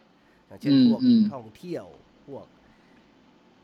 [0.47, 1.87] อย่างเช่นอืมพวกอืมท่องเที่ยว
[2.27, 2.47] พวก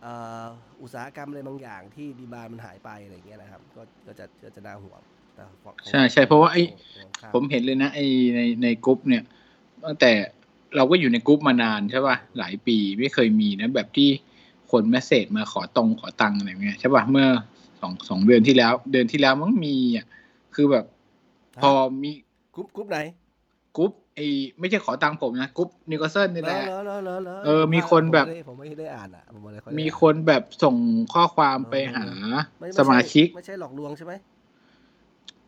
[0.01, 0.13] เอ่
[0.45, 0.47] อ
[0.83, 5.01] อุตสาหกรรมอะไรบางอย่างที่ demand มันหายไปอะไรเงี้ยนะครับ ก็ก็จะก็จะน่าห่วง
[5.35, 6.61] แต่ของใช่ใช่เพราะว่าไอ้
[6.95, 8.03] ของข้ามผมเห็นเลยนะไอ้
[8.37, 9.23] ในในกรุ๊ปเนี่ย
[9.85, 10.13] ตั้งแต่
[10.77, 14.11] เราก็อยู่ในกรุ๊ปมานานใช่ป่ะหลายปีไม่เคยมีนะ แบบที่
[14.71, 17.29] คน message มาขอตรงขอตังค์อะไรเงี้ยใช่ป่ะเมื่อ
[17.81, 20.07] สองสองเดือนที่แล้ว เดือนที่แล้วมันมีอะ
[20.55, 20.85] คือแบบ
[21.63, 21.71] พอ
[22.03, 22.11] มี
[22.55, 22.99] กรุ๊ปกรุ๊ปไหน
[23.77, 24.27] กรุ๊ปไอ้
[24.59, 30.77] ไม่ใช่ขอตังค์ผมนะกรุ๊ปนิวคาสเซิลนี่แหละเหรอเหรอเหรอเหรอเออ มีคนแบบผมไม่ได้ผมไม่ได้อ่านอะผมไม่ได้อยได้มีอ่านคนแบบส่ง
[31.15, 32.05] ข้อความไปหา
[32.61, 34.13] ไไสมาชิก ไม่ใช่หลอกลวงใช่ไหม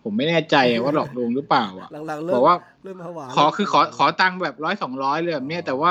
[0.09, 5.91] ผมไม่แน่ใจว่าหลอกลวงหรือเปล่าอะหลังๆเริ่บมอกว่าเริ่มผวาขอคือขอขอตังค์แบบร้อยสองร้อยเลยแบบเนี้ยแต่ว่า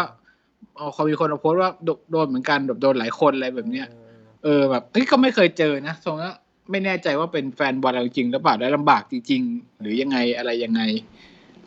[0.75, 6.35] เอาเขามีคนมาโพสต์ว่าโดโดนเหมือนกันแบบโดนหลายคนอะไรแบบเนี้ยออเออแบบเฮ้ยก็ไม่เคยเจอนะทรงแล้ว
[6.71, 10.81] ไม่แน่ใจว่าเป็นแฟนบอลเราจริงหรือเปล่าได้ลำบากจริง ๆ หรือยังไงอะไรยังไง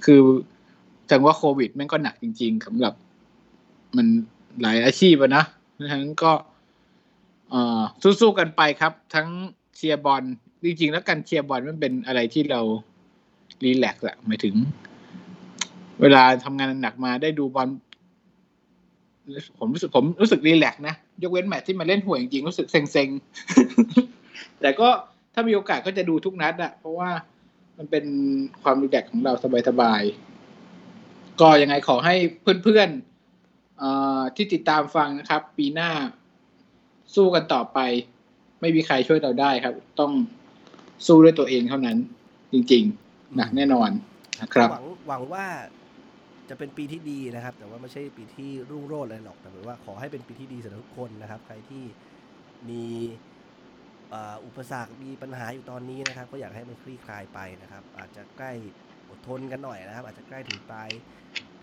[0.05, 0.21] คือ
[1.11, 2.95] จังว่าโควิดแม่งก็หนักจริงๆสำหรับ
[3.97, 4.07] มัน
[4.63, 5.45] หลายอาชีพอะนะ
[5.79, 6.33] ดังนั้นก็
[7.51, 7.81] เอ่อ
[8.21, 9.29] สู้ๆกันไปครับ ทั้ง
[9.77, 10.23] เชียร์บอล
[10.65, 12.61] จริงๆแล้วการเชียร์บอลมันเป็นอะไรที่เรา
[13.65, 14.55] รีแลกซ์อะหมายถึง
[16.01, 17.69] เวลาทำงานหนักมาได้ดูบอล
[19.59, 24.89] ผมรู้สึกผมรู้สึกรีแลกซ์นะ ยกเว้นแมตช์ที่มาเล่นห่วยจริงๆรู้สึกเซ็งๆ แต่ก็
[25.35, 27.11] ถ้ามีโอกาสก็จะดูทุกนัดอะเพราะว่า
[27.79, 28.05] มันเป็น
[28.63, 29.33] ความรีแลกซ์ของเรา
[29.69, 32.15] สบายๆ ก็ยังไงขอให้
[32.65, 33.85] เพื่อนๆอ
[34.37, 35.91] ที่ติดตามฟังนะครับ ปีหน้า
[37.15, 37.79] สู้กันต่อไป
[38.61, 40.13] ไม่มีใครช่วยเราได้ครับ ต้อง
[41.07, 41.97] สู้ด้วยตัวเองเท่านั้น
[42.53, 43.91] จริงๆหนักแน่นอน
[44.43, 45.47] นะครับหวังหวังว่า
[46.49, 51.85] จะเป็นปีที่ดีนะครับ แต่ว่าไม่ใช่ปีที่รุ่งโรจน์อะไรหรอกแต่แบบว่าขอให้เป็นปีที่ดีสำหรับทุกคนนะครับ ใครที่
[52.71, 52.85] มี
[54.11, 58.53] เอ่ออุปสรรคมีปัญหาอยู่ตอนนี้นะครับ ก็อยากให้มันคลี่คลายไปนะครับ อาจจะใกล้
[59.11, 60.91] อดทนกันหน่อยนะครับ อาจจะใกล้ถึงปลาย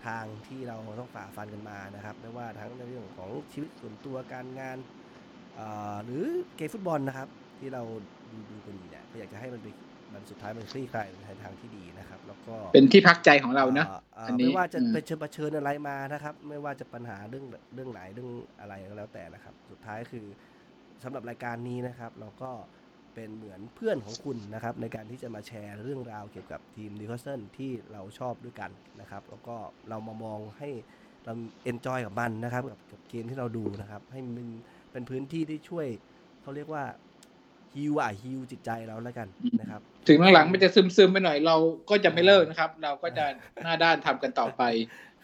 [0.06, 4.78] ทางที่เราต้องฝ่าฟันกันมานะครับไม่ว่าทั้งในเรื่องของชีวิตส่วนตัวการงาน
[5.54, 6.26] เอ่อหรือ
[6.56, 7.28] เกมฟุตบอลนะครับ
[7.58, 7.82] ที่เรา
[8.30, 9.66] ดูดูกันอยู่เนี่ยก็อยากจะให้มันไป
[10.12, 20.26] มันสุดท้ายมันคลี่คลายในทางที่ดีนะครับ แล้วก็เป็นที่พักใจของเรานะอ่อ่อันนี้ไม่ว่าจะอืมไปเชิญเผชิญอะไรมานะครับ ไม่ว่าจะปัญหาเรื่องเรื่องไหนเรื่องอะไรก็แล้วแต่นะครับ สุดท้ายคือ
[21.02, 22.50] สำหรับรายการนี้นะครับ เราก็
[23.14, 28.70] เป็นเหมือนเพื่อนของคุณนะครับ ในการที่จะมาแชร์เรื่องราวเกี่ยวกับทีมนิวคาสเซิลที่เราชอบด้วยกัน
[29.00, 29.56] นะครับ แล้วก็
[29.88, 30.70] เรามามองให้
[31.24, 31.32] เรา
[31.64, 34.34] enjoy กับมันนะครับกับกับเกมที่เราดูนะครับ ให้มัน
[34.92, 35.86] เป็นพื้นที่ที่ช่วย
[36.42, 36.84] เขาเรียกว่า
[37.76, 39.28] ฮิวอะฮิวจิตใจเราแล้วกัน
[39.60, 41.56] นะครับ ถึงหลังๆมันจะซึมๆไปหน่อยเรา
[41.90, 43.24] ก็จะไม่เลิกนะครับ เราก็จะ
[43.62, 44.62] หน้าด้านทำกันต่อไป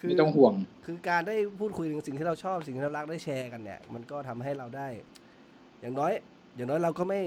[0.00, 0.54] คือไม่ต้องห่วง
[0.86, 4.88] คือการได้พูดคุยถึงสิ่งที่เราชอบสิ่งที่เรารักได้แชร์กันเนี่ย มันก็ทำให้เราได้
[5.80, 6.12] อย่างน้อย
[6.56, 7.20] อย่างน้อยเราก็ไม่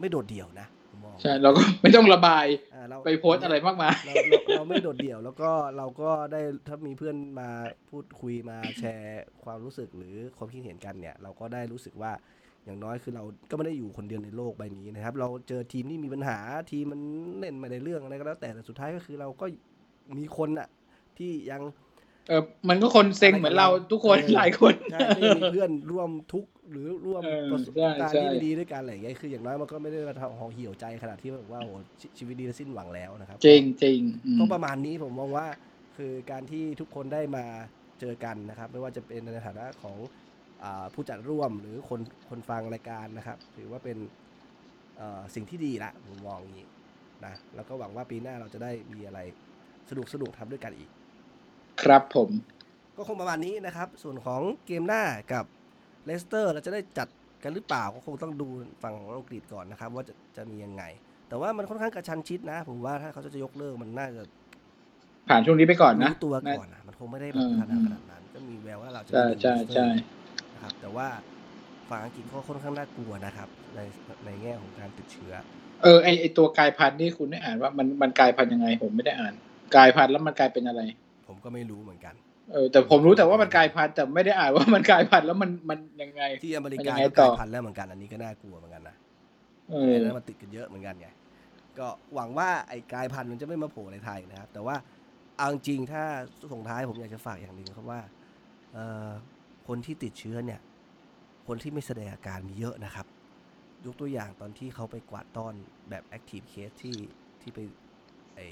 [0.00, 7.48] ไม่โดดเดี่ยวนะผมมองใช่เราก็ไม่ต้องระบายอ่าเราไปโพสต์อะไรมากมายเราเราเราไม่โดดเดี่ยว แล้วก็เราก็ได้ถ้ามีเพื่อนมา
[7.90, 12.12] พูดคุยมาแชร์ความรู้สึกหรือความคิดเห็นกันเนี่ย เราก็ได้รู้สึกว่า
[12.64, 16.38] อย่างน้อยคือเราก็ไม่ได้อยู่คนเดียวในโลกใบนี้นะครับ เราเจอทีมที่มีปัญหา
[16.70, 17.00] ทีมมัน
[17.38, 19.46] เล่นไม่ได้เรื่องอะไรก็แล้วแต่แต่สุดท้ายก็คือเราก็
[20.18, 20.68] มีคนอะ
[21.18, 21.62] ที่ยัง
[22.28, 35.46] เออมันก็คนเซ็งเหมือนเราทุกคนเออหลายคนใช่ไม่มีเพื่อนร่วมทุกข์หรือร่วมเออประสบใช่การณ์ใช่ที่ไม่ดีด้วยกันอะไรอย่างเงี้ยคืออย่างน้อยมันก็ไม่ได้มาทำห่อเหี่ยวใจขนาดที่แบบว่าโอ้โหชีชีวิตดีและสิ้นหวังแล้วนะครับ จริงจริงอืมก็ประมาณนี้ผมมองว่า
[35.96, 37.44] คือการที่ทุกคนได้มา
[38.00, 40.23] เจอกันนะครับ ไม่ว่าจะเป็นในฐานะของอา
[40.94, 43.98] ผู้จัดร่วมหรือคนคนฟังรายการนะครับ ถือว่าเป็น
[44.96, 46.68] เอ่อสิ่งที่ดีละผมมองอย่างนี้
[47.24, 49.20] นะแล้วก็หวังว่าปีหน้าเราจะได้มีอะไร
[49.90, 50.90] สนุกสนุกๆทำด้วยกันอีก
[51.82, 52.30] ครับผม
[52.96, 55.02] ก็คงประมาณนี้นะครับ ส่วนของเกมหน้า
[55.32, 55.44] กับ
[56.04, 57.08] เลสเตอร์เราจะได้จัด
[57.42, 58.48] กันหรือเปล่าก็คงต้องดู
[58.82, 60.82] ฝั่งของอังกฤษก่อนนะครับ ว่าจะจะมียังไง
[61.28, 64.22] แต่ว่ามันค่อนข้างกระชันชิดนะ ผมว่าถ้าเขาจะยกเลิกมันน่าจะ
[65.28, 69.86] ผ่านช่วงนี้ไปก่อนนะรู้ตัวก่อนนะมันคงไม่ได้แบบอืมขนาดขนาดนั้นก็มีแววว่าเราจะใช่ได้ใช่ใช่
[70.64, 71.08] นะครับ แต่ว่า
[71.88, 73.80] ฝั่งอังกฤษก็ค่อนข้างน่ากลัวนะครับ ใน
[74.24, 75.32] ในแง่ของการติดเชื้อ
[75.82, 79.34] เออไอไอตัวกลายพันธุ์นี่คุณได้อ่านว่ามันมันกลายพันธุ์ยังไง ผมไม่ได้อ่าน
[79.74, 80.82] กลายพันธุ์แล้วมันกลายเป็นอะไร
[81.26, 82.14] ผมก็ไม่รู้เหมือนกัน
[82.52, 88.96] เออแต่ผมรู้แต่ว่ามันกลายพันธุ์แต่ไม่ได้อ่านว่ามันกลายพันธุ์แล้วมันมันยังไง ที่อเมริมันกายังไงก็กต่ลาอยพันธุ์แล้วเหมือนกันอันนี้ก็น่ากลัวเหมือนกันนะ
[89.70, 91.08] เออแล้วมันติดกันเยอะเหมือนกันไง
[91.78, 94.76] ก็หวังว่าไอ้กลายพันธุ์มันจะไม่มาโผล่ในไทยนะครับ แต่ว่า
[95.38, 96.02] เอาจริงๆถ้า
[96.52, 98.00] ส่งท้ายผมอยากจะฝากอย่างหนึ่งครับว่า
[98.72, 99.08] เอ่อ
[99.68, 100.60] คนที่ติดเชื้อเนี่ย
[101.46, 103.06] คนที่ไม่แสดงอาการมีเยอะนะครับ
[103.86, 105.54] ยกตัวอย่างตอนที่เขาไปกวาดต้อน
[105.90, 106.96] แบบ active case ที่
[107.40, 107.58] ที่ไป
[108.34, 108.46] ไอ้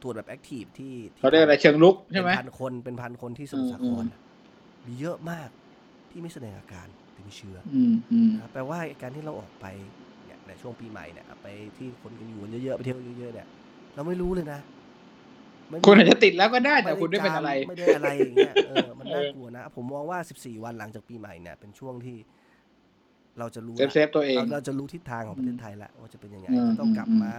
[0.00, 4.22] ตรวจแบบ active ที่ที่เขาเรียกอะไรเชิงลุกใช่ไหมเป็นพันคนเป็นพันคนที่สมุทรสาครอืมน่ะ
[4.86, 5.50] มีเยอะมาก
[6.10, 6.88] ที่ไม่แสดงอาการ
[7.18, 9.66] ถึงเชื้ออืมอืมนะครับแปลว่าการที่เราออกไป
[10.24, 11.46] เนี่ยในช่วงปีใหม่เนี่ยไป
[11.78, 13.46] ที่คนกันอยู่กันเยอะๆไปเที่ยวเยอะๆเนี่ย
[13.94, 14.77] เราไม่รู้เลยนะไม่
[15.86, 22.18] คุณอาจจะติดแล้วก็ได้แต่คุณได้เป็นจามอะไร ไม่ได้อะไรอย่างเงี้ยเออมันเออน่ากลัวนะ ผมมองว่า14วันหลังจากปีใหม่เนี่ยเป็นช่วงที่
[23.38, 27.34] เราจะรู้เซฟเซฟตัวเองเราเราจะรู้ทิศทางของประเทศไทยแล้วว่าจะเป็นยังไงอืมจะต้องกลับอืมมา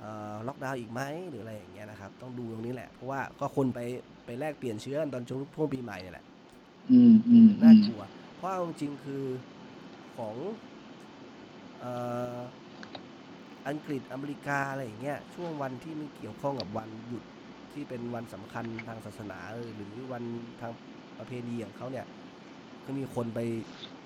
[0.00, 3.80] เอ่อล็อกดาวน์อีกไหมหรืออะไรอย่างเงี้ยนะครับ ต้องดูตรงนี้แหละ เพราะว่าก็คนไป
[4.26, 6.26] ไปแลกเปลี่ยนเชื้อกันตอนช่วงช่วงปีใหม่เนี่ยแหละ
[6.90, 8.02] อืมอืมอืน่ามกลัว
[8.36, 9.24] เพราะเอาจริงๆคือ
[10.16, 10.36] ของ
[11.80, 11.92] เอ่
[12.36, 12.38] อ
[13.68, 17.24] อังกฤษอเมริกาอะไรอย่างเงี้ยช่วงวันที่ไม่เกี่ยวข้องกับวันหยุด
[17.78, 20.24] ที่เป็นวันสำคัญทางศาสนาเออหรือวัน
[20.60, 20.72] ทาง
[21.18, 22.06] ประเพณีของเขาเนี่ย
[22.86, 23.38] ก็มีคนไป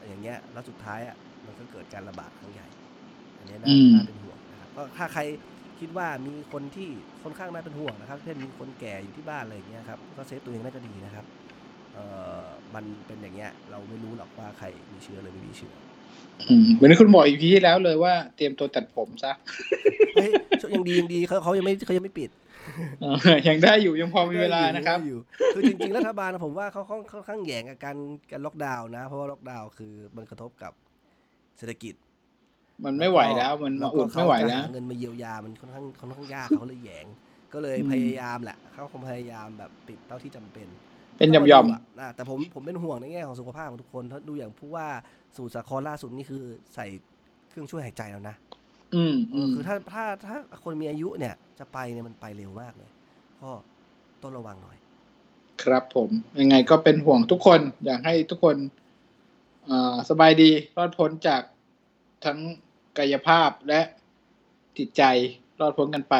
[0.09, 1.17] อย่างเงี้ย แล้วสุดท้ายอะ
[1.47, 2.67] มันก็เกิดการระบาดครั้งใหญ่
[3.39, 5.23] อันเนี้ยน่าอืมน่าเป็นห่วงนะครับก็ถ้าใคร
[5.81, 6.89] คิดว่ามีคนที่
[7.23, 11.27] ค่อนข้างน่าเป็นห่วงนะครับ เช่นมีคนแก่อยู่ที่บ้านอะไรอย่างเงี้ยครับก็เซฟตัวเองน่าจะดีนะครับ
[11.93, 12.05] เอ่
[12.43, 12.45] อ
[12.75, 15.92] มันเป็นอย่างเงี้ยเราไม่รู้หรอกว่าใครมีเชื้อหรือไม่มีเชื้ออืม
[16.75, 19.33] เหมือนที่คุณบอกอีพีที่แล้วเลยว่าเตรียมตัวตัดผมซะ
[20.15, 20.31] เฮ้ย
[20.75, 22.31] ยังดียังดีเขาเขายังไม่เขายังไม่ปิด
[23.01, 25.21] เออยังได้อยู่ยังพอมีเวลานะครับได้อยู่
[25.55, 27.97] คือจริงๆรัฐบาลผมว่าเขาค่อนค่อนข้างแหยงกับการ
[28.31, 30.73] การล็อกดาวน์นะ เพราะว่าล็อกดาวน์คือมันกระทบกับ
[31.59, 31.95] เศรษฐกิจ
[32.85, 37.07] มันไม่ไหวแล้วมันแล้มาวก็อุดไม่ไหวเขาจะแล้วหาเงินมาเยียวยามันค่อนข้างค่อนข้างยากเขาเลยแหยง
[37.53, 40.69] ก็เลยอืมพยายามแหละเขาคงพยายามแบบปิดเท่าที่จำเป็น
[41.19, 44.89] เป็นยำยอมะนะแต่ผมผมเป็นห่วงในแง่ของสุขภาพของทุกคนถ้าดูอย่างผู้ว่า
[45.35, 46.43] สมุทรสาครล่าสุดนี่คือ
[46.75, 46.87] ใส่
[47.49, 48.37] เครื่องช่วยหายใจแล้วนะ
[48.95, 52.91] อืมเออือมคือถ้าถ้าถ้าคนมีอายุเนี่ย จะไปเนี่ยมันไปเร็วมากเลย
[53.43, 53.51] ก็
[54.23, 54.77] ต้องระวังหน่อย
[55.63, 56.11] ครับผม
[56.41, 58.57] ยังไงก็เป็นห่วงทุกคน อยากให้ทุกคน
[59.69, 61.43] อ่าสบายดีรอดพ้นจาก
[62.25, 62.39] ทั้ง
[62.99, 63.81] กายภาพและ
[64.79, 65.03] จิตใจ
[65.61, 66.15] รอดพ้นกันไป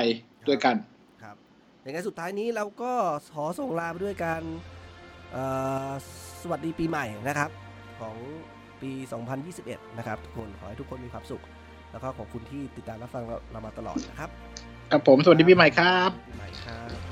[0.49, 0.77] ด้วยกัน
[1.23, 1.37] ครับ
[1.83, 2.93] อย่างไรสุดท้ายนี้เราก็
[3.35, 4.82] ขอส่งลาไปด้วยการเอ่อ
[6.43, 7.51] สวัสดีปีใหม่นะครับ
[8.01, 8.17] ของ
[8.83, 8.91] ปี
[9.45, 11.43] 2021 นะครับทุกคนขอให้ทุกคนมีความสุข
[11.93, 14.31] แล้วก็ขอบคุณที่ติดตามรับฟังเราเรามาตลอดนะครับ
[14.91, 17.12] ครับผมสวัสดีปีใหม่ครับปีใหม่ครับ